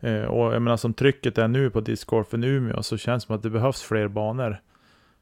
Eh, 0.00 0.22
och 0.22 0.54
jag 0.54 0.62
menar 0.62 0.76
som 0.76 0.94
trycket 0.94 1.38
är 1.38 1.48
nu 1.48 1.70
på 1.70 1.80
discgolfen 1.80 2.44
Umeå 2.44 2.82
så 2.82 2.96
känns 2.96 3.24
det 3.24 3.26
som 3.26 3.36
att 3.36 3.42
det 3.42 3.50
behövs 3.50 3.82
fler 3.82 4.08
banor. 4.08 4.60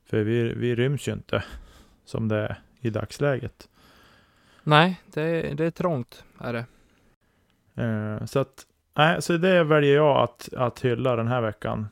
För 0.07 0.23
vi, 0.23 0.55
vi 0.55 0.75
ryms 0.75 1.09
ju 1.09 1.13
inte 1.13 1.45
som 2.05 2.29
det 2.29 2.37
är 2.37 2.61
i 2.81 2.91
dagsläget. 2.91 3.69
Nej, 4.63 5.01
det 5.07 5.55
det 5.55 5.65
är 5.65 5.71
trångt, 5.71 6.25
är 6.39 6.53
det. 6.53 6.65
Eh, 7.75 8.25
så 8.27 8.39
att, 8.39 8.67
nej, 8.95 9.23
så 9.23 9.37
det 9.37 9.65
väljer 9.65 9.95
jag 9.95 10.23
att, 10.23 10.49
att 10.55 10.81
hylla 10.81 11.17
den 11.17 11.29
här 11.29 11.41
veckan. 11.41 11.89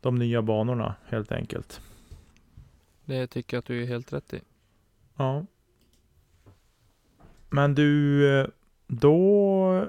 De 0.00 0.14
nya 0.14 0.42
banorna 0.42 0.94
helt 1.06 1.32
enkelt. 1.32 1.80
Det 3.04 3.26
tycker 3.26 3.56
jag 3.56 3.58
att 3.58 3.66
du 3.66 3.82
är 3.82 3.86
helt 3.86 4.12
rätt 4.12 4.34
i. 4.34 4.40
Ja. 5.16 5.46
Men 7.50 7.74
du, 7.74 8.28
eh, 8.38 8.46
då 8.86 9.88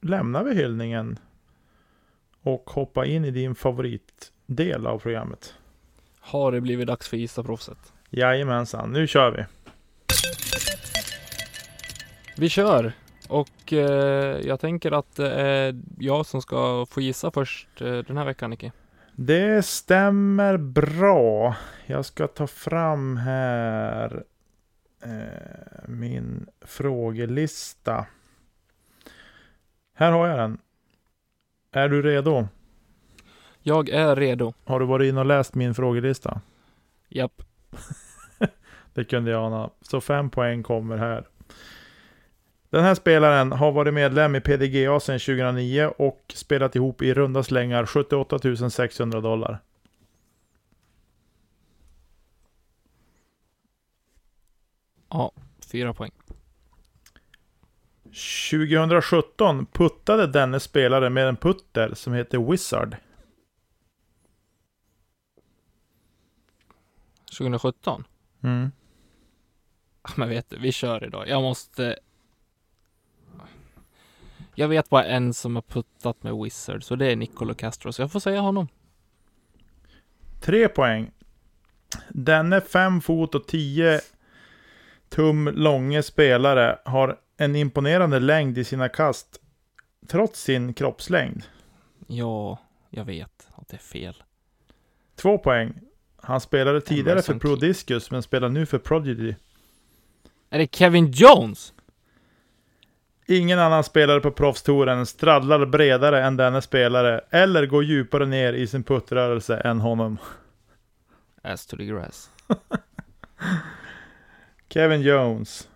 lämnar 0.00 0.44
vi 0.44 0.54
hyllningen 0.54 1.18
och 2.42 2.70
hoppar 2.70 3.04
in 3.04 3.24
i 3.24 3.30
din 3.30 3.54
favoritdel 3.54 4.86
av 4.86 4.98
programmet. 4.98 5.54
Har 6.20 6.52
det 6.52 6.60
blivit 6.60 6.86
dags 6.86 7.08
för 7.08 7.16
Gissa 7.16 7.42
Proffset? 7.42 7.92
Jajamensan, 8.10 8.92
nu 8.92 9.06
kör 9.06 9.30
vi. 9.30 9.44
Vi 12.36 12.48
kör! 12.48 12.92
Och 13.32 13.72
eh, 13.72 14.40
jag 14.40 14.60
tänker 14.60 14.92
att 14.92 15.16
det 15.16 15.30
är 15.30 15.80
jag 15.98 16.26
som 16.26 16.42
ska 16.42 16.86
få 16.90 17.00
gissa 17.00 17.30
först 17.30 17.80
eh, 17.80 17.98
den 17.98 18.16
här 18.16 18.24
veckan, 18.24 18.50
Nicky. 18.50 18.70
Det 19.12 19.64
stämmer 19.64 20.56
bra. 20.56 21.56
Jag 21.86 22.04
ska 22.04 22.26
ta 22.26 22.46
fram 22.46 23.16
här 23.16 24.24
eh, 25.02 25.88
min 25.88 26.46
frågelista. 26.60 28.06
Här 29.94 30.12
har 30.12 30.26
jag 30.26 30.38
den. 30.38 30.58
Är 31.72 31.88
du 31.88 32.02
redo? 32.02 32.48
Jag 33.60 33.88
är 33.88 34.16
redo. 34.16 34.54
Har 34.64 34.80
du 34.80 34.86
varit 34.86 35.08
inne 35.08 35.20
och 35.20 35.26
läst 35.26 35.54
min 35.54 35.74
frågelista? 35.74 36.40
Japp. 37.08 37.42
Det 38.94 39.04
kunde 39.04 39.30
jag 39.30 39.44
ana. 39.44 39.70
Så 39.80 40.00
fem 40.00 40.30
poäng 40.30 40.62
kommer 40.62 40.96
här. 40.96 41.28
Den 42.72 42.84
här 42.84 42.94
spelaren 42.94 43.52
har 43.52 43.72
varit 43.72 43.94
medlem 43.94 44.34
i 44.34 44.40
PDGA 44.40 45.00
sedan 45.00 45.18
2009 45.18 45.86
och 45.98 46.32
spelat 46.34 46.76
ihop 46.76 47.02
i 47.02 47.14
runda 47.14 47.42
slängar 47.42 47.86
78 47.86 48.70
600 48.70 49.20
dollar. 49.20 49.58
Ja, 55.08 55.32
fyra 55.72 55.94
poäng. 55.94 56.10
2017 58.04 59.66
puttade 59.66 60.26
denne 60.26 60.60
spelare 60.60 61.10
med 61.10 61.28
en 61.28 61.36
putter 61.36 61.94
som 61.94 62.12
heter 62.12 62.38
Wizard. 62.38 62.96
2017? 67.38 68.04
Mm. 68.42 68.72
Men 70.16 70.28
vet 70.28 70.50
du, 70.50 70.58
vi 70.58 70.72
kör 70.72 71.04
idag. 71.04 71.28
Jag 71.28 71.42
måste... 71.42 71.98
Jag 74.54 74.68
vet 74.68 74.88
bara 74.90 75.04
en 75.04 75.34
som 75.34 75.54
har 75.54 75.62
puttat 75.62 76.22
med 76.22 76.34
Wizards 76.34 76.90
och 76.90 76.98
det 76.98 77.12
är 77.12 77.16
Nicolo 77.16 77.54
Castro, 77.54 77.92
så 77.92 78.02
jag 78.02 78.12
får 78.12 78.20
säga 78.20 78.40
honom. 78.40 78.68
Tre 80.40 80.68
poäng. 80.68 81.10
Denne 82.08 82.60
5 82.60 83.00
fot 83.00 83.34
och 83.34 83.46
10 83.46 84.00
tum 85.08 85.50
långe 85.54 86.02
spelare 86.02 86.78
har 86.84 87.18
en 87.36 87.56
imponerande 87.56 88.20
längd 88.20 88.58
i 88.58 88.64
sina 88.64 88.88
kast 88.88 89.40
trots 90.08 90.42
sin 90.42 90.74
kroppslängd. 90.74 91.42
Ja, 92.06 92.58
jag 92.90 93.04
vet 93.04 93.48
att 93.54 93.68
det 93.68 93.76
är 93.76 93.78
fel. 93.78 94.22
Två 95.16 95.38
poäng. 95.38 95.74
Han 96.16 96.40
spelade 96.40 96.80
tidigare 96.80 97.22
för 97.22 97.34
Pro 97.34 97.56
Key. 97.56 97.68
Discus 97.68 98.10
men 98.10 98.22
spelar 98.22 98.48
nu 98.48 98.66
för 98.66 98.78
Prodigy. 98.78 99.34
Är 100.50 100.58
det 100.58 100.74
Kevin 100.74 101.10
Jones? 101.10 101.72
Ingen 103.26 103.58
annan 103.58 103.84
spelare 103.84 104.20
på 104.20 104.30
proffstouren 104.30 105.06
straddlar 105.06 105.66
bredare 105.66 106.24
än 106.24 106.36
denne 106.36 106.62
spelare 106.62 107.20
eller 107.30 107.66
går 107.66 107.84
djupare 107.84 108.26
ner 108.26 108.52
i 108.52 108.66
sin 108.66 108.82
puttrörelse 108.82 109.56
än 109.56 109.80
honom. 109.80 110.18
As 111.42 111.66
to 111.66 111.76
the 111.76 111.84
grass. 111.84 112.30
Kevin 114.68 115.02
Jones. 115.02 115.68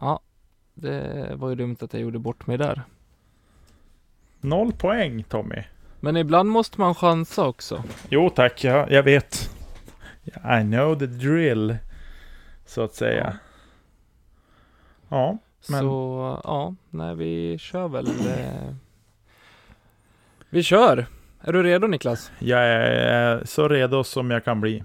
Ja, 0.00 0.20
det 0.74 1.32
var 1.34 1.48
ju 1.48 1.54
dumt 1.54 1.76
att 1.80 1.92
jag 1.92 2.02
gjorde 2.02 2.18
bort 2.18 2.46
mig 2.46 2.58
där. 2.58 2.82
Noll 4.40 4.72
poäng 4.72 5.24
Tommy. 5.24 5.62
Men 6.00 6.16
ibland 6.16 6.48
måste 6.48 6.80
man 6.80 6.94
chansa 6.94 7.46
också. 7.46 7.84
Jo 8.08 8.30
tack, 8.30 8.64
jag, 8.64 8.92
jag 8.92 9.02
vet. 9.02 9.50
I 10.24 10.62
know 10.62 10.98
the 10.98 11.06
drill. 11.06 11.76
Så 12.66 12.82
att 12.82 12.94
säga. 12.94 13.38
Ja, 15.08 15.38
Men- 15.70 15.80
Så 15.80 16.40
ja, 16.44 16.74
nej 16.90 17.14
vi 17.14 17.58
kör 17.58 17.88
väl. 17.88 18.06
Eh... 18.06 18.74
Vi 20.50 20.62
kör! 20.62 21.06
Är 21.40 21.52
du 21.52 21.62
redo 21.62 21.86
Niklas? 21.86 22.32
jag 22.38 22.60
är 22.60 23.44
så 23.44 23.68
redo 23.68 24.04
som 24.04 24.30
jag 24.30 24.44
kan 24.44 24.60
bli. 24.60 24.84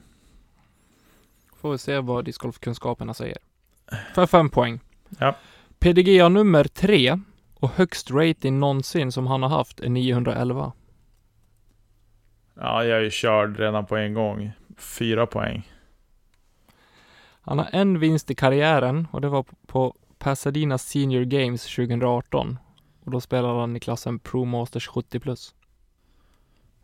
Får 1.62 1.72
vi 1.72 1.78
se 1.78 2.00
vad 2.00 2.26
discgolfkunskaperna 2.26 3.14
säger. 3.14 3.38
För 4.16 4.26
fem 4.26 4.50
poäng. 4.50 4.80
Ja. 5.20 5.36
PDGA 5.80 6.30
nummer 6.30 6.64
tre 6.64 7.20
och 7.56 7.70
högst 7.70 8.12
rating 8.12 8.60
någonsin 8.60 9.12
som 9.12 9.28
han 9.28 9.44
har 9.44 9.50
haft 9.50 9.80
är 9.80 9.90
911. 9.90 10.72
Ja, 12.56 12.84
jag 12.84 12.98
är 12.98 13.02
ju 13.04 13.10
körd 13.10 13.60
redan 13.60 13.86
på 13.86 13.96
en 13.98 14.14
gång. 14.14 14.52
Fyra 14.78 15.26
poäng. 15.28 15.70
Han 17.42 17.60
har 17.60 17.68
en 17.72 18.00
vinst 18.00 18.32
i 18.32 18.36
karriären 18.36 19.08
och 19.12 19.22
det 19.22 19.30
var 19.30 19.46
på 19.68 19.96
Pasadena 20.24 20.78
Senior 20.78 21.24
Games 21.24 21.76
2018. 21.76 22.60
Och 23.06 23.12
då 23.12 23.22
spelade 23.22 23.60
han 23.60 23.76
i 23.76 23.80
klassen 23.80 24.20
Pro 24.20 24.46
Masters 24.46 24.88
70 24.88 25.20
plus. 25.20 25.56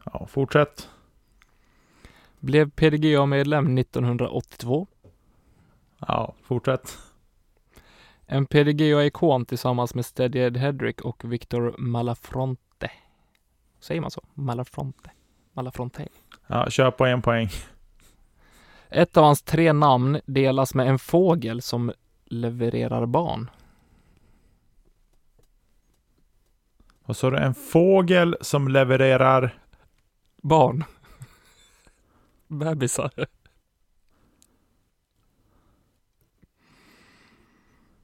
Ja, 0.05 0.27
fortsätt. 0.27 0.89
Blev 2.39 2.69
PDGA-medlem 2.69 3.77
1982. 3.77 4.87
Ja, 5.99 6.33
fortsätt. 6.43 6.97
En 8.25 8.45
PDGA-ikon 8.45 9.45
tillsammans 9.45 9.95
med 9.95 10.05
Steady 10.05 10.39
Ed 10.39 10.57
Hedrick 10.57 11.01
och 11.01 11.33
Victor 11.33 11.75
Malafronte. 11.77 12.91
Säger 13.79 14.01
man 14.01 14.11
så? 14.11 14.21
Malafronte? 14.33 15.11
Malafronte. 15.53 16.07
Ja, 16.47 16.69
kör 16.69 16.91
på 16.91 17.05
en 17.05 17.21
poäng. 17.21 17.49
Ett 18.89 19.17
av 19.17 19.23
hans 19.23 19.41
tre 19.41 19.73
namn 19.73 20.19
delas 20.25 20.73
med 20.73 20.87
en 20.87 20.99
fågel 20.99 21.61
som 21.61 21.91
levererar 22.29 23.05
barn. 23.05 23.49
Och 27.03 27.17
så 27.17 27.27
är 27.27 27.31
det 27.31 27.39
en 27.39 27.55
fågel 27.55 28.37
som 28.41 28.67
levererar... 28.67 29.59
Barn. 30.41 30.83
Bebisar. 32.47 33.11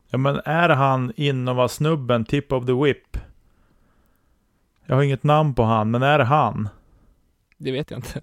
Ja, 0.08 0.18
men 0.18 0.42
är 0.46 0.70
han 0.70 1.14
Innova-snubben, 1.16 2.26
Tip 2.26 2.52
of 2.52 2.66
the 2.66 2.74
Whip? 2.74 3.18
Jag 4.86 4.96
har 4.96 5.04
inget 5.04 5.24
namn 5.24 5.56
på 5.56 5.64
han, 5.64 5.92
men 5.92 6.04
är 6.04 6.18
det 6.18 6.24
han? 6.24 6.70
Det 7.58 7.72
vet 7.72 7.92
jag 7.92 7.98
inte. 7.98 8.22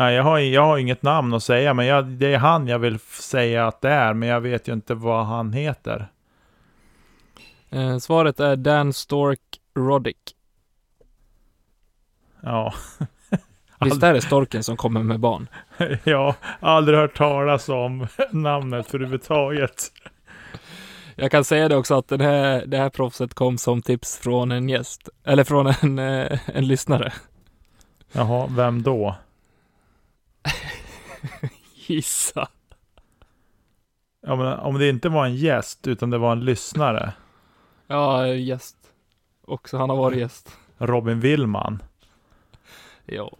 Nej, 0.00 0.14
jag 0.14 0.22
har, 0.22 0.38
jag 0.38 0.62
har 0.62 0.78
inget 0.78 1.02
namn 1.02 1.34
att 1.34 1.42
säga, 1.42 1.74
men 1.74 1.86
jag, 1.86 2.06
det 2.06 2.34
är 2.34 2.38
han 2.38 2.68
jag 2.68 2.78
vill 2.78 2.98
säga 2.98 3.66
att 3.66 3.80
det 3.80 3.88
är, 3.88 4.14
men 4.14 4.28
jag 4.28 4.40
vet 4.40 4.68
ju 4.68 4.72
inte 4.72 4.94
vad 4.94 5.26
han 5.26 5.52
heter. 5.52 6.08
Eh, 7.70 7.98
svaret 7.98 8.40
är 8.40 8.56
Dan 8.56 8.92
Stork 8.92 9.40
Roddick. 9.74 10.34
Ja, 12.42 12.74
Visst 13.80 14.02
är 14.02 14.14
det 14.14 14.20
storken 14.20 14.64
som 14.64 14.76
kommer 14.76 15.02
med 15.02 15.20
barn? 15.20 15.48
har 16.04 16.34
aldrig 16.60 16.98
hört 16.98 17.16
talas 17.16 17.68
om 17.68 18.06
namnet 18.30 18.86
för 18.86 18.98
överhuvudtaget. 18.98 19.92
Jag 21.14 21.30
kan 21.30 21.44
säga 21.44 21.68
det 21.68 21.76
också 21.76 21.94
att 21.94 22.08
den 22.08 22.20
här, 22.20 22.66
det 22.66 22.76
här 22.76 22.90
proffset 22.90 23.34
kom 23.34 23.58
som 23.58 23.82
tips 23.82 24.18
från 24.18 24.52
en 24.52 24.68
gäst, 24.68 25.08
eller 25.24 25.44
från 25.44 25.66
en, 25.66 25.98
eh, 25.98 26.38
en 26.46 26.66
lyssnare. 26.66 27.12
Jaha, 28.12 28.48
vem 28.56 28.82
då? 28.82 29.16
Gissa. 31.86 32.48
Ja, 34.20 34.36
men 34.36 34.58
om 34.58 34.78
det 34.78 34.88
inte 34.88 35.08
var 35.08 35.26
en 35.26 35.36
gäst, 35.36 35.86
utan 35.86 36.10
det 36.10 36.18
var 36.18 36.32
en 36.32 36.44
lyssnare. 36.44 37.12
Ja, 37.86 38.26
gäst. 38.26 38.76
Också 39.46 39.76
han 39.76 39.90
har 39.90 39.96
varit 39.96 40.18
gäst. 40.18 40.56
Robin 40.78 41.20
Willman. 41.20 41.82
Ja. 43.04 43.36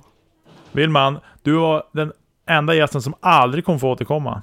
Willman, 0.72 1.20
du 1.42 1.52
var 1.52 1.86
den 1.92 2.12
enda 2.46 2.74
gästen 2.74 3.02
som 3.02 3.14
aldrig 3.20 3.64
kommer 3.64 3.78
få 3.78 3.90
återkomma. 3.90 4.42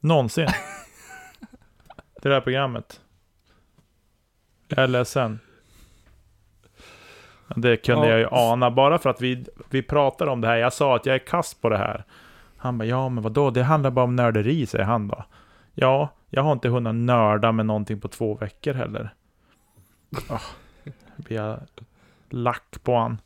Någonsin. 0.00 0.48
Till 2.22 2.28
det 2.28 2.34
här 2.34 2.40
programmet. 2.40 3.00
Jag 4.68 4.78
är 4.78 4.88
ledsen. 4.88 5.40
Det 7.56 7.76
kunde 7.76 8.06
Ja. 8.06 8.10
jag 8.10 8.20
ju 8.20 8.28
ana, 8.30 8.70
bara 8.70 8.98
för 8.98 9.10
att 9.10 9.20
vi, 9.20 9.44
vi 9.70 9.82
pratade 9.82 10.30
om 10.30 10.40
det 10.40 10.48
här. 10.48 10.56
Jag 10.56 10.72
sa 10.72 10.96
att 10.96 11.06
jag 11.06 11.14
är 11.14 11.18
kast 11.26 11.62
på 11.62 11.68
det 11.68 11.78
här. 11.78 12.04
Han 12.56 12.78
bara, 12.78 12.84
ja 12.84 13.08
men 13.08 13.22
vadå, 13.22 13.50
det 13.50 13.62
handlar 13.62 13.90
bara 13.90 14.04
om 14.04 14.16
nörderi, 14.16 14.66
säger 14.66 14.84
han 14.84 15.08
då. 15.08 15.24
Ja, 15.74 16.08
jag 16.30 16.42
har 16.42 16.52
inte 16.52 16.68
hunnit 16.68 16.94
nörda 16.94 17.52
med 17.52 17.66
någonting 17.66 18.00
på 18.00 18.08
två 18.08 18.34
veckor 18.34 18.74
heller. 18.74 19.14
Oh, 20.30 20.40
vi 21.16 21.56
lack 22.30 22.82
på 22.82 22.96
han. 22.96 23.20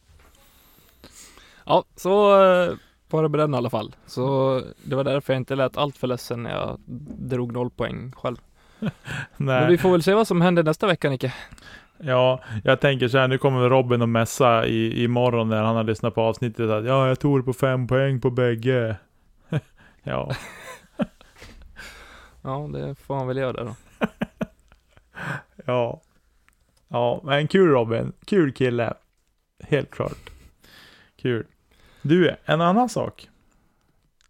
Ja, 1.66 1.84
så 1.96 2.42
eh, 2.44 2.72
var 3.10 3.22
det 3.22 3.28
med 3.28 3.40
den 3.40 3.54
i 3.54 3.56
alla 3.56 3.70
fall. 3.70 3.94
Så 4.06 4.60
det 4.84 4.96
var 4.96 5.04
därför 5.04 5.32
jag 5.32 5.40
inte 5.40 5.54
lät 5.56 5.76
allt 5.76 5.96
för 5.96 6.06
ledsen 6.06 6.42
när 6.42 6.50
jag 6.50 6.78
drog 7.18 7.52
noll 7.52 7.70
poäng 7.70 8.12
själv. 8.16 8.36
Nej. 8.80 8.90
Men 9.36 9.68
vi 9.68 9.78
får 9.78 9.90
väl 9.90 10.02
se 10.02 10.14
vad 10.14 10.26
som 10.26 10.40
händer 10.40 10.62
nästa 10.62 10.86
vecka 10.86 11.10
Nicke. 11.10 11.34
Ja, 11.98 12.42
jag 12.64 12.80
tänker 12.80 13.08
så 13.08 13.18
här, 13.18 13.28
nu 13.28 13.38
kommer 13.38 13.68
Robin 13.70 14.02
att 14.02 14.08
mässa 14.08 14.66
i, 14.66 15.04
imorgon 15.04 15.48
när 15.48 15.62
han 15.62 15.76
har 15.76 15.84
lyssnat 15.84 16.14
på 16.14 16.22
avsnittet 16.22 16.70
att 16.70 16.84
ja, 16.84 17.08
jag 17.08 17.20
tog 17.20 17.38
det 17.40 17.42
på 17.44 17.52
fem 17.52 17.86
poäng 17.86 18.20
på 18.20 18.30
bägge. 18.30 18.96
ja, 20.02 20.34
Ja, 22.42 22.68
det 22.72 22.94
får 22.94 23.16
han 23.16 23.26
väl 23.26 23.36
göra 23.36 23.64
då. 23.64 23.76
ja. 25.64 26.00
Ja, 26.88 27.20
men 27.24 27.48
kul 27.48 27.68
Robin. 27.68 28.12
Kul 28.26 28.52
kille. 28.52 28.94
Helt 29.62 29.90
klart. 29.90 30.30
Kul. 31.16 31.46
Du, 32.02 32.36
en 32.44 32.60
annan 32.60 32.88
sak. 32.88 33.28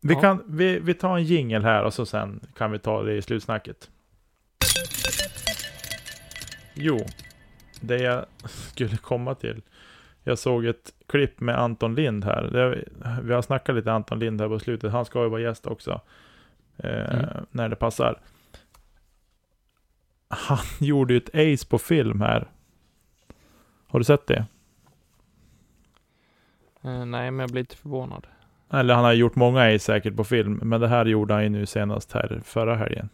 Vi, 0.00 0.14
Ja. 0.14 0.20
kan, 0.20 0.42
vi, 0.46 0.79
vi 0.79 0.94
tar 0.94 1.16
en 1.16 1.24
jingel 1.24 1.64
här 1.64 1.85
och 1.85 1.94
så 1.94 2.07
sen 2.07 2.40
kan 2.57 2.70
vi 2.72 2.79
ta 2.79 3.03
det 3.03 3.14
i 3.14 3.22
slutsnacket. 3.22 3.90
Jo, 6.74 6.98
det 7.87 7.99
jag 7.99 8.25
skulle 8.73 8.97
komma 8.97 9.35
till. 9.35 9.62
Jag 10.23 10.38
såg 10.38 10.66
ett 10.66 10.92
klipp 11.07 11.40
med 11.40 11.59
Anton 11.59 11.94
Lind 11.94 12.25
här. 12.25 12.42
Det, 12.42 12.85
vi 13.23 13.35
har 13.35 13.42
snackat 13.42 13.75
lite 13.75 13.92
Anton 13.92 14.18
Lind 14.18 14.40
här 14.40 14.49
på 14.49 14.59
slutet. 14.59 14.92
Han 14.92 15.05
ska 15.05 15.23
ju 15.23 15.29
vara 15.29 15.40
gäst 15.40 15.66
också. 15.66 16.01
Eh, 16.77 17.14
Mm. 17.14 17.47
När 17.51 17.68
det 17.68 17.77
passar. 17.77 18.20
Han 20.29 20.59
gjorde 20.81 21.14
ju 21.14 21.18
ett 21.18 21.35
ace 21.35 21.66
på 21.68 21.79
film 21.79 22.20
här. 22.20 22.47
Har 23.87 23.99
du 23.99 24.05
sett 24.05 24.27
det? 24.27 24.47
Eh, 26.83 27.05
nej, 27.05 27.31
men 27.31 27.38
jag 27.38 27.51
blir 27.51 27.62
lite 27.62 27.77
förvånad. 27.77 28.27
Eller 28.70 28.94
han 28.94 29.05
har 29.05 29.12
gjort 29.12 29.35
många 29.35 29.61
ace 29.75 29.79
säkert 29.79 30.16
på 30.16 30.25
film. 30.25 30.61
Men 30.62 30.81
det 30.81 30.88
här 30.88 31.05
gjorde 31.05 31.35
han 31.35 31.42
ju 31.42 31.49
nu 31.49 31.66
senast 31.66 32.12
här 32.12 32.40
förra 32.44 32.77
helgen. 32.77 33.09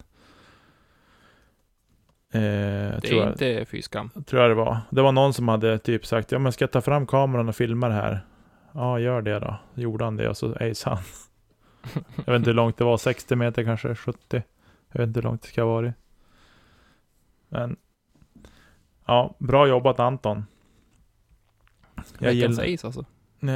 Eh, 2.32 2.40
Det 2.40 3.00
tror 3.00 3.20
är 3.20 3.24
jag. 3.24 3.32
inte 3.32 3.64
fy 3.64 3.82
skam. 3.82 4.10
Tror 4.26 4.42
jag 4.42 4.50
det 4.50 4.54
var. 4.54 4.78
Det 4.90 5.02
var 5.02 5.12
någon 5.12 5.32
som 5.34 5.48
hade 5.48 5.78
typ 5.78 6.06
sagt, 6.06 6.32
ja 6.32 6.38
men 6.38 6.52
ska 6.52 6.62
jag 6.62 6.70
ta 6.72 6.80
fram 6.80 7.06
kameran 7.06 7.48
och 7.48 7.56
filma 7.56 7.88
det 7.88 7.94
här? 7.94 8.20
Ja, 8.72 8.98
gör 8.98 9.22
det 9.22 9.38
då. 9.38 9.56
Gjorde 9.74 10.04
han 10.04 10.16
det 10.16 10.28
och 10.28 10.36
så 10.36 10.52
ace 10.54 10.90
han. 10.90 10.98
jag 12.16 12.32
vet 12.32 12.36
inte 12.38 12.50
hur 12.50 12.54
långt 12.54 12.76
det 12.76 12.84
var, 12.84 12.96
60 12.96 13.36
meter 13.36 13.64
kanske, 13.64 13.94
70. 13.94 14.42
Jag 14.92 14.98
vet 15.00 15.06
inte 15.08 15.20
hur 15.20 15.24
långt 15.24 15.42
det 15.42 15.48
ska 15.48 15.62
ha 15.62 15.68
varit. 15.74 15.94
Men, 17.48 17.76
ja, 19.06 19.34
bra 19.38 19.68
jobbat 19.68 20.00
Anton. 20.00 20.44
Jag 21.96 22.04
Veckans 22.34 22.58
gillar, 22.62 22.74
ace 22.74 22.86
alltså. 22.86 23.04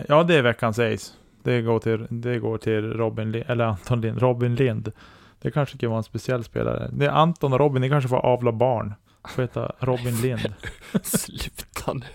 Ja, 0.08 0.22
det 0.22 0.34
är 0.34 0.42
veckans 0.42 0.78
ace. 0.78 1.12
Det 1.42 1.62
går 1.62 1.78
till, 1.78 2.06
det 2.10 2.38
går 2.38 2.58
till 2.58 2.92
Robin 2.92 3.34
eller 3.46 3.64
Anton 3.64 4.00
Lind, 4.00 4.18
Robin 4.18 4.54
Lind. 4.54 4.92
Det 5.44 5.50
kanske 5.50 5.78
kan 5.78 5.90
vara 5.90 5.98
en 5.98 6.04
speciell 6.04 6.44
spelare. 6.44 6.90
Det 6.92 7.07
är 7.07 7.11
Anton 7.11 7.52
och 7.52 7.59
Robin, 7.59 7.83
ni 7.83 7.88
kanske 7.88 8.09
får 8.09 8.16
avla 8.16 8.52
barn. 8.52 8.94
Får 9.28 9.42
heta 9.42 9.72
Robin 9.78 10.16
Lind. 10.16 10.54
Sluta 11.02 11.92
nu. 11.92 12.07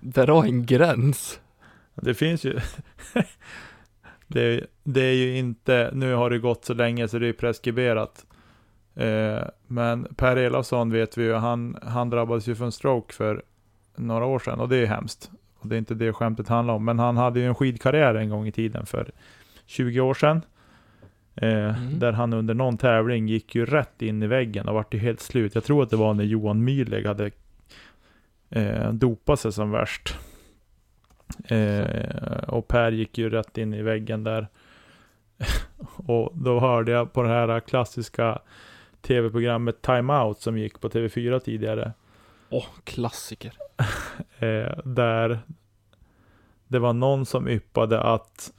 Dra 0.00 0.44
en 0.44 0.66
gräns. 0.66 1.40
Det 1.94 2.14
finns 2.14 2.44
ju... 2.44 2.58
det, 4.26 4.40
är, 4.42 4.66
det 4.84 5.00
är 5.00 5.14
ju 5.14 5.38
inte... 5.38 5.90
Nu 5.92 6.14
har 6.14 6.30
det 6.30 6.38
gått 6.38 6.64
så 6.64 6.74
länge 6.74 7.08
så 7.08 7.18
det 7.18 7.28
är 7.28 7.32
preskriberat. 7.32 8.26
Eh, 8.94 9.42
men 9.66 10.14
Per 10.16 10.36
Elofsson 10.36 10.90
vet 10.92 11.18
vi 11.18 11.24
ju, 11.24 11.34
han, 11.34 11.78
han 11.82 12.10
drabbades 12.10 12.46
ju 12.46 12.54
för 12.54 12.64
en 12.64 12.72
stroke 12.72 13.14
för 13.14 13.42
några 13.96 14.24
år 14.24 14.38
sedan 14.38 14.60
och 14.60 14.68
det 14.68 14.76
är 14.76 14.86
hemskt. 14.86 15.30
Och 15.58 15.68
det 15.68 15.76
är 15.76 15.78
inte 15.78 15.94
det 15.94 16.12
skämtet 16.12 16.48
handlar 16.48 16.74
om. 16.74 16.84
Men 16.84 16.98
han 16.98 17.16
hade 17.16 17.40
ju 17.40 17.46
en 17.46 17.54
skidkarriär 17.54 18.14
en 18.14 18.28
gång 18.28 18.46
i 18.46 18.52
tiden 18.52 18.86
för 18.86 19.10
20 19.66 20.00
år 20.00 20.14
sedan. 20.14 20.42
Eh, 21.34 21.78
Mm. 21.78 21.98
Där 21.98 22.12
han 22.12 22.32
under 22.32 22.54
någon 22.54 22.76
tävling 22.76 23.28
gick 23.28 23.54
ju 23.54 23.66
rätt 23.66 24.02
in 24.02 24.22
i 24.22 24.26
väggen 24.26 24.68
och 24.68 24.74
vart 24.74 24.94
ju 24.94 24.98
helt 24.98 25.20
slut. 25.20 25.54
Jag 25.54 25.64
tror 25.64 25.82
att 25.82 25.90
det 25.90 25.96
var 25.96 26.14
när 26.14 26.24
Johan 26.24 26.64
Myhrleg 26.64 27.06
hade 27.06 27.30
eh, 28.50 28.92
dopat 28.92 29.40
sig 29.40 29.52
som 29.52 29.70
värst. 29.70 30.18
Eh, 31.44 32.44
och 32.48 32.68
Per 32.68 32.92
gick 32.92 33.18
ju 33.18 33.30
rätt 33.30 33.58
in 33.58 33.74
i 33.74 33.82
väggen 33.82 34.24
där. 34.24 34.48
och 35.96 36.32
då 36.34 36.60
hörde 36.60 36.92
jag 36.92 37.12
på 37.12 37.22
det 37.22 37.28
här 37.28 37.60
klassiska 37.60 38.38
tv-programmet 39.00 39.82
Time 39.82 40.12
Out 40.12 40.40
som 40.40 40.58
gick 40.58 40.80
på 40.80 40.88
TV4 40.88 41.38
tidigare. 41.38 41.92
Åh, 42.50 42.66
klassiker. 42.84 43.52
Eh, 44.38 44.78
där 44.84 45.40
det 46.68 46.78
var 46.78 46.92
någon 46.92 47.26
som 47.26 47.48
yppade 47.48 48.00
att 48.00 48.52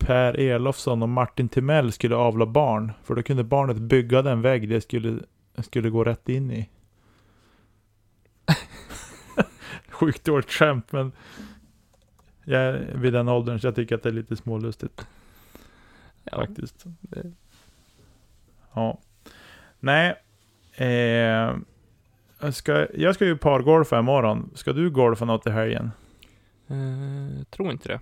Per 0.00 0.40
Elofsson 0.40 1.02
och 1.02 1.08
Martin 1.08 1.48
Timell 1.48 1.92
skulle 1.92 2.16
avla 2.16 2.46
barn. 2.46 2.92
För 3.04 3.14
då 3.14 3.22
kunde 3.22 3.44
barnet 3.44 3.76
bygga 3.76 4.22
den 4.22 4.42
vägg 4.42 4.68
det 4.68 4.80
skulle, 4.80 5.18
skulle 5.58 5.90
gå 5.90 6.04
rätt 6.04 6.28
in 6.28 6.50
i. 6.50 6.68
Sjukt 9.90 10.24
dåligt 10.24 10.50
skämt 10.50 10.92
men 10.92 11.12
jag 12.44 12.60
är 12.62 12.92
vid 12.94 13.12
den 13.12 13.28
åldern 13.28 13.60
så 13.60 13.66
jag 13.66 13.74
tycker 13.74 13.94
att 13.94 14.02
det 14.02 14.08
är 14.08 14.12
lite 14.12 14.36
smålustigt 14.36 15.06
Ja, 16.24 16.36
faktiskt. 16.46 16.84
det, 17.00 17.32
Ja. 18.74 18.98
Nej. 19.80 20.14
Eh, 20.74 21.56
jag 22.40 22.54
ska, 22.54 22.86
jag 22.94 23.14
ska 23.14 23.24
ju 23.26 23.36
pargolfa 23.36 23.98
imorgon. 23.98 24.50
Ska 24.54 24.72
du 24.72 24.90
golfa 24.90 25.24
något 25.24 25.46
i 25.46 25.50
helgen? 25.50 25.90
eh, 26.68 27.44
tror 27.50 27.70
inte 27.70 27.88
det. 27.88 28.00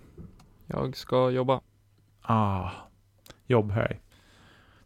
Jag 0.66 0.96
ska 0.96 1.30
jobba. 1.30 1.60
Ah, 2.30 2.70
jobbhelg. 3.46 4.00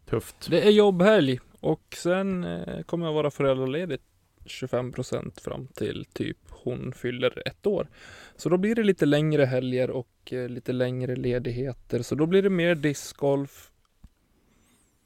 Tufft. 0.05 0.47
Det 0.49 0.67
är 0.67 0.71
jobbhelg 0.71 1.39
och 1.59 1.95
sen 1.97 2.43
eh, 2.43 2.81
kommer 2.83 3.05
jag 3.05 3.13
vara 3.13 3.31
föräldraledig 3.31 3.99
25% 4.45 5.41
fram 5.41 5.67
till 5.67 6.05
typ 6.13 6.37
hon 6.49 6.93
fyller 6.93 7.47
ett 7.47 7.67
år. 7.67 7.87
Så 8.35 8.49
då 8.49 8.57
blir 8.57 8.75
det 8.75 8.83
lite 8.83 9.05
längre 9.05 9.45
helger 9.45 9.89
och 9.89 10.33
eh, 10.33 10.49
lite 10.49 10.71
längre 10.71 11.15
ledigheter. 11.15 12.01
Så 12.01 12.15
då 12.15 12.25
blir 12.25 12.41
det 12.41 12.49
mer 12.49 12.75
discgolf 12.75 13.71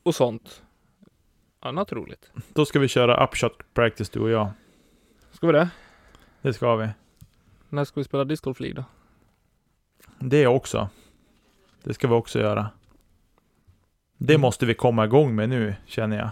och 0.03 0.15
sånt. 0.15 0.63
Annat 1.59 1.91
roligt. 1.91 2.31
Då 2.53 2.65
ska 2.65 2.79
vi 2.79 2.87
köra 2.87 3.25
upshot 3.25 3.73
practice 3.73 4.09
du 4.09 4.19
och 4.19 4.29
jag. 4.29 4.49
Ska 5.31 5.47
vi 5.47 5.53
det? 5.53 5.69
Det 6.41 6.53
ska 6.53 6.75
vi. 6.75 6.89
När 7.69 7.85
ska 7.85 7.99
vi 7.99 8.03
spela 8.03 8.25
discgolf 8.25 8.59
League 8.59 8.75
då? 8.75 8.85
Det 10.19 10.47
också. 10.47 10.89
Det 11.87 11.93
ska 11.93 12.07
vi 12.07 12.13
också 12.13 12.39
göra. 12.39 12.69
Det 14.17 14.33
Mm. 14.33 14.41
måste 14.41 14.65
vi 14.65 14.73
komma 14.73 15.05
igång 15.05 15.35
med 15.35 15.49
nu, 15.49 15.75
känner 15.85 16.17
jag. 16.17 16.29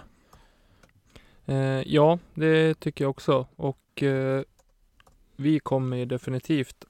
Eh, 1.45 1.83
ja, 1.93 2.19
det 2.33 2.73
tycker 2.79 3.03
jag 3.03 3.09
också. 3.09 3.47
Och 3.55 4.03
eh, 4.03 4.41
vi 5.35 5.59
kommer 5.59 5.97
ju 5.97 6.05
definitivt 6.05 6.85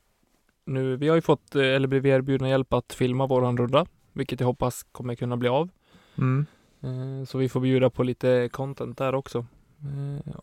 nu, 0.66 0.96
vi 0.98 1.08
har 1.08 1.16
ju 1.16 1.22
fått, 1.22 1.56
eh, 1.56 1.62
eller 1.64 1.88
blivit 1.88 2.10
erbjudna 2.10 2.50
hjälp 2.50 2.74
att 2.74 2.94
filma 2.94 3.28
våran 3.28 3.58
runda, 3.58 3.86
vilket 4.14 4.40
jag 4.40 4.48
hoppas 4.48 4.84
kommer 4.84 5.16
kunna 5.16 5.38
bli 5.38 5.50
av. 5.50 5.70
Mm. 6.18 6.46
Eh, 6.82 7.26
Så 7.26 7.38
vi 7.38 7.50
får 7.50 7.60
bjuda 7.60 7.90
på 7.90 8.04
lite 8.04 8.50
content 8.52 8.98
där 8.98 9.16
också. 9.16 9.46
Eh, 9.80 10.36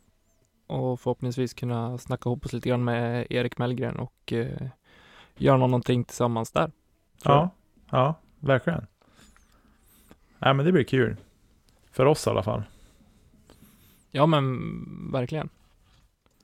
Och 0.66 1.00
förhoppningsvis 1.00 1.54
kunna 1.54 1.98
snacka 1.98 2.28
ihop 2.28 2.44
oss 2.46 2.52
lite 2.52 2.68
grann 2.68 2.84
med 2.84 3.26
Erik 3.30 3.58
Mellgren 3.58 3.96
och 3.98 4.32
eh, 4.32 4.68
göra 5.36 5.56
någonting 5.56 6.04
tillsammans 6.04 6.52
där. 6.52 6.70
jag. 7.24 7.32
Ja, 7.34 7.50
ja, 7.92 8.14
verkligen. 8.40 8.86
Nej, 10.38 10.54
men 10.54 10.66
det 10.66 10.72
blir 10.72 10.84
kul. 10.84 11.16
För 11.92 12.06
oss 12.06 12.26
i 12.26 12.30
alla 12.30 12.42
fall. 12.42 12.62
Ja 14.10 14.26
men 14.26 14.58
verkligen. 15.12 15.48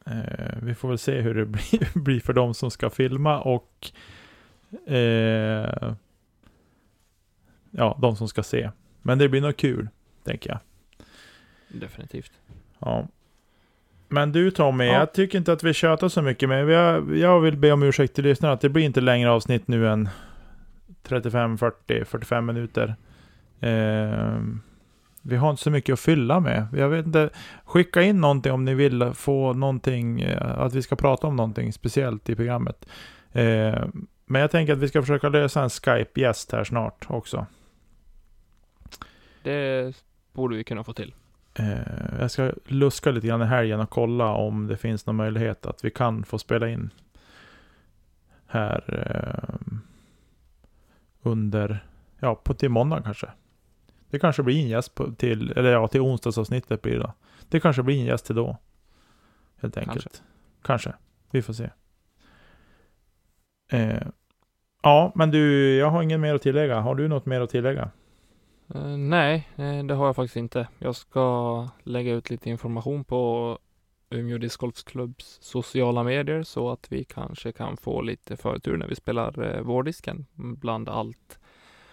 Eh, 0.07 0.59
vi 0.63 0.75
får 0.75 0.89
väl 0.89 0.99
se 0.99 1.21
hur 1.21 1.35
det 1.35 1.45
blir, 1.47 1.99
blir 1.99 2.21
för 2.21 2.33
de 2.33 2.55
som 2.55 2.71
ska 2.71 2.91
filma 2.91 3.41
och 3.41 3.91
eh, 4.87 5.93
ja, 7.71 7.99
de 8.03 8.17
som 8.17 8.29
ska 8.29 8.43
se. 8.43 8.71
Men 9.03 9.19
det 9.19 9.29
blir 9.29 9.41
nog 9.41 9.57
kul, 9.57 9.89
tänker 10.25 10.51
jag. 10.51 10.59
Definitivt. 11.69 12.33
Ja. 12.79 13.07
Men 14.09 14.33
du 14.33 14.51
Tommy, 14.51 14.85
Ja. 14.85 14.93
jag 14.93 15.13
tycker 15.13 15.39
inte 15.39 15.53
att 15.53 15.63
vi 15.63 15.75
tjatar 15.75 16.09
så 16.09 16.23
mycket, 16.23 16.49
men 16.49 16.67
har, 16.67 17.15
jag 17.17 17.41
vill 17.41 17.57
be 17.57 17.73
om 17.73 17.83
ursäkt 17.83 18.15
till 18.15 18.25
lyssnarna 18.25 18.55
att 18.55 18.61
det 18.61 18.69
blir 18.69 18.85
inte 18.85 19.01
längre 19.01 19.31
avsnitt 19.31 19.69
nu 19.69 19.89
än 19.89 20.09
35, 21.09 21.59
40, 21.59 22.05
45 22.05 22.47
minuter. 22.47 22.97
Eh, 23.61 24.41
vi 25.23 25.37
har 25.37 25.51
inte 25.51 25.63
så 25.63 25.71
mycket 25.71 25.93
att 25.93 26.01
fylla 26.01 26.41
med. 26.41 26.67
Jag 26.73 26.89
vet 26.89 27.07
inte, 27.07 27.31
skicka 27.65 28.03
in 28.03 28.21
någonting 28.21 28.53
om 28.53 28.65
ni 28.65 28.75
vill 28.75 29.13
få 29.15 29.53
någonting, 29.53 30.21
eh, 30.21 30.59
att 30.59 30.75
vi 30.75 30.83
ska 30.83 30.97
prata 30.97 31.27
om 31.27 31.37
någonting 31.37 31.73
speciellt 31.73 32.29
i 32.29 32.35
programmet. 32.35 32.89
Eh, 33.33 33.85
men 34.27 34.41
jag 34.41 34.51
tänker 34.51 34.73
att 34.73 34.79
vi 34.79 34.89
ska 34.89 35.03
försöka 35.03 35.29
lösa 35.29 35.63
en 35.63 35.71
Skype-gäst 35.71 36.53
här 36.53 36.65
snart 36.65 37.07
också. 37.09 37.47
Det 39.43 39.95
borde 40.33 40.57
vi 40.57 40.65
kunna 40.65 40.85
få 40.85 40.93
till. 40.93 41.15
Eh, 41.55 42.21
jag 42.21 42.31
ska 42.31 42.53
luska 42.67 43.11
lite 43.11 43.27
grann 43.27 43.43
i 43.43 43.47
helgen 43.47 43.81
och 43.81 43.91
kolla 43.91 44.33
om 44.33 44.67
det 44.67 44.77
finns 44.77 45.07
någon 45.07 45.17
möjlighet 45.17 45.67
att 45.67 45.85
vi 45.85 45.91
kan 45.91 46.25
få 46.25 46.39
spela 46.39 46.69
in 46.69 46.91
här 48.47 48.85
eh, 48.89 49.67
under, 51.23 51.87
ja, 52.21 52.35
på 52.35 52.55
till 52.55 52.69
måndag 52.69 53.03
kanske. 53.03 53.29
Det 54.11 54.19
kanske 54.19 54.43
blir 54.43 54.63
en 54.63 54.69
gäst 54.69 54.95
på, 54.95 55.13
till, 55.13 55.53
eller 55.53 55.73
ja, 55.73 55.89
till 55.89 56.01
onsdagsavsnittet 56.01 56.83
blir 56.83 56.93
det 56.93 56.99
då. 56.99 57.13
Det 57.49 57.61
kanske 57.61 57.83
blir 57.83 58.01
en 58.01 58.05
gäst 58.05 58.27
till 58.27 58.37
då. 58.37 58.57
Helt 59.57 59.77
enkelt. 59.77 60.05
Kanske. 60.05 60.23
Kanske. 60.63 60.93
Vi 61.31 61.43
får 61.43 61.53
se. 61.53 61.71
Eh, 63.73 64.03
ja, 64.83 65.13
men 65.15 65.31
du, 65.31 65.75
jag 65.77 65.91
har 65.91 66.03
inget 66.03 66.21
mer 66.21 66.35
att 66.35 66.43
tillägga. 66.43 66.81
Har 66.81 66.95
du 66.95 67.09
något 67.09 67.27
mer 67.27 67.41
att 67.41 67.51
tillägga? 67.51 67.91
Eh, 68.75 68.97
nej, 68.97 69.49
eh, 69.57 69.85
det 69.85 69.95
har 69.95 70.07
jag 70.07 70.17
faktiskt 70.17 70.37
inte. 70.37 70.69
Jag 70.79 70.97
ska 70.97 71.69
lägga 71.83 72.13
ut 72.13 72.31
lite 72.31 72.51
information 72.51 73.05
på 73.05 73.59
Umeå 74.11 74.39
discgolfklubbs 74.39 75.39
sociala 75.41 76.03
medier 76.03 76.43
så 76.43 76.71
att 76.71 76.93
vi 76.93 77.05
kanske 77.05 77.53
kan 77.53 77.77
få 77.77 78.01
lite 78.03 78.37
förtur 78.37 78.77
när 78.77 78.89
vi 78.89 78.95
spelar 78.95 79.57
eh, 79.57 79.63
vårdisken 79.63 80.27
bland 80.35 80.89
allt 80.89 81.39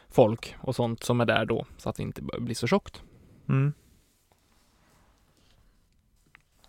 folk 0.10 0.56
och 0.62 0.76
sånt 0.76 1.04
som 1.04 1.22
är 1.22 1.26
där 1.26 1.46
då 1.46 1.66
så 1.78 1.90
att 1.90 1.96
det 1.96 2.04
inte 2.04 2.22
bör 2.22 2.40
bli 2.40 2.56
så 2.56 2.68
tjockt. 2.68 3.04
Mm. 3.50 3.74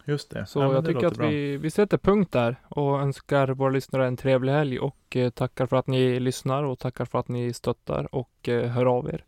Just 0.05 0.31
det. 0.31 0.47
Så 0.47 0.61
Ja, 0.61 0.73
jag 0.73 0.85
det 0.85 0.93
tycker 0.93 1.07
att 1.07 1.17
bra. 1.17 1.29
vi, 1.29 1.57
vi 1.57 1.71
sätter 1.71 1.99
punkt 1.99 2.33
där 2.33 2.57
och 2.69 3.01
önskar 3.01 3.49
våra 3.49 3.71
lyssnare 3.71 4.07
en 4.07 4.17
trevlig 4.17 4.53
helg 4.53 4.79
och 4.79 5.17
eh, 5.17 5.31
tackar 5.31 5.67
för 5.67 5.77
att 5.77 5.87
ni 5.87 6.21
lyssnar 6.21 6.63
och 6.63 6.79
tackar 6.79 7.05
för 7.05 7.19
att 7.19 7.29
ni 7.29 7.53
stöttar 7.53 8.15
och 8.15 8.49
eh, 8.49 8.71
hör 8.71 8.87
av 8.87 9.09
er. 9.09 9.25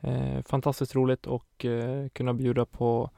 Eh, 0.00 0.42
fantastiskt 0.42 0.94
roligt 0.94 1.26
och 1.26 1.64
eh, 1.64 2.08
kunna 2.08 2.34
bjuda 2.34 2.64
på 2.64 3.10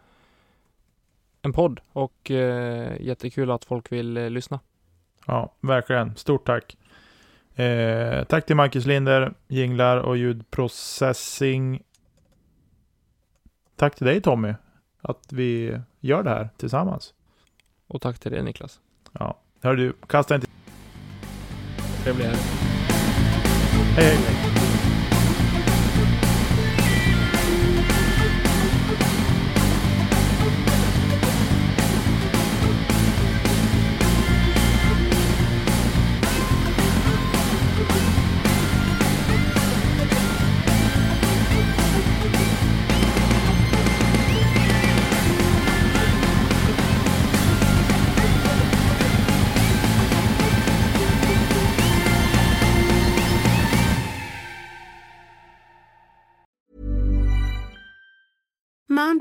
en 1.43 1.53
podd 1.53 1.80
och 1.93 2.30
eh, 2.30 3.01
jättekul 3.01 3.51
att 3.51 3.64
folk 3.64 3.93
vill 3.93 4.16
eh, 4.16 4.30
lyssna. 4.30 4.61
Ja, 5.26 5.55
verkligen. 5.61 6.16
Stort 6.16 6.47
tack. 6.47 6.76
Eh, 7.55 8.24
tack 8.24 8.47
till 8.47 8.57
Marcus 8.57 8.86
Linder, 8.86 9.34
jinglar 9.49 9.97
och 9.97 10.16
ljudprocessing. 10.16 11.82
Tack 13.76 13.95
till 13.95 14.07
dig 14.07 14.20
Tommy, 14.20 14.55
att 15.01 15.32
vi 15.32 15.80
gör 16.01 16.22
det 16.22 16.30
här 16.30 16.49
tillsammans. 16.57 17.14
Och 17.86 18.03
tack 18.03 18.18
till 18.18 18.32
dig 18.32 18.43
Niklas. 18.43 18.80
Ja, 19.12 19.39
hör 19.62 19.76
du, 19.76 19.93
kasta 20.07 20.34
inte... 20.34 20.47
Trevlig 22.05 22.24
helg. 22.24 22.39
Hej, 23.97 24.16
hej, 24.16 24.48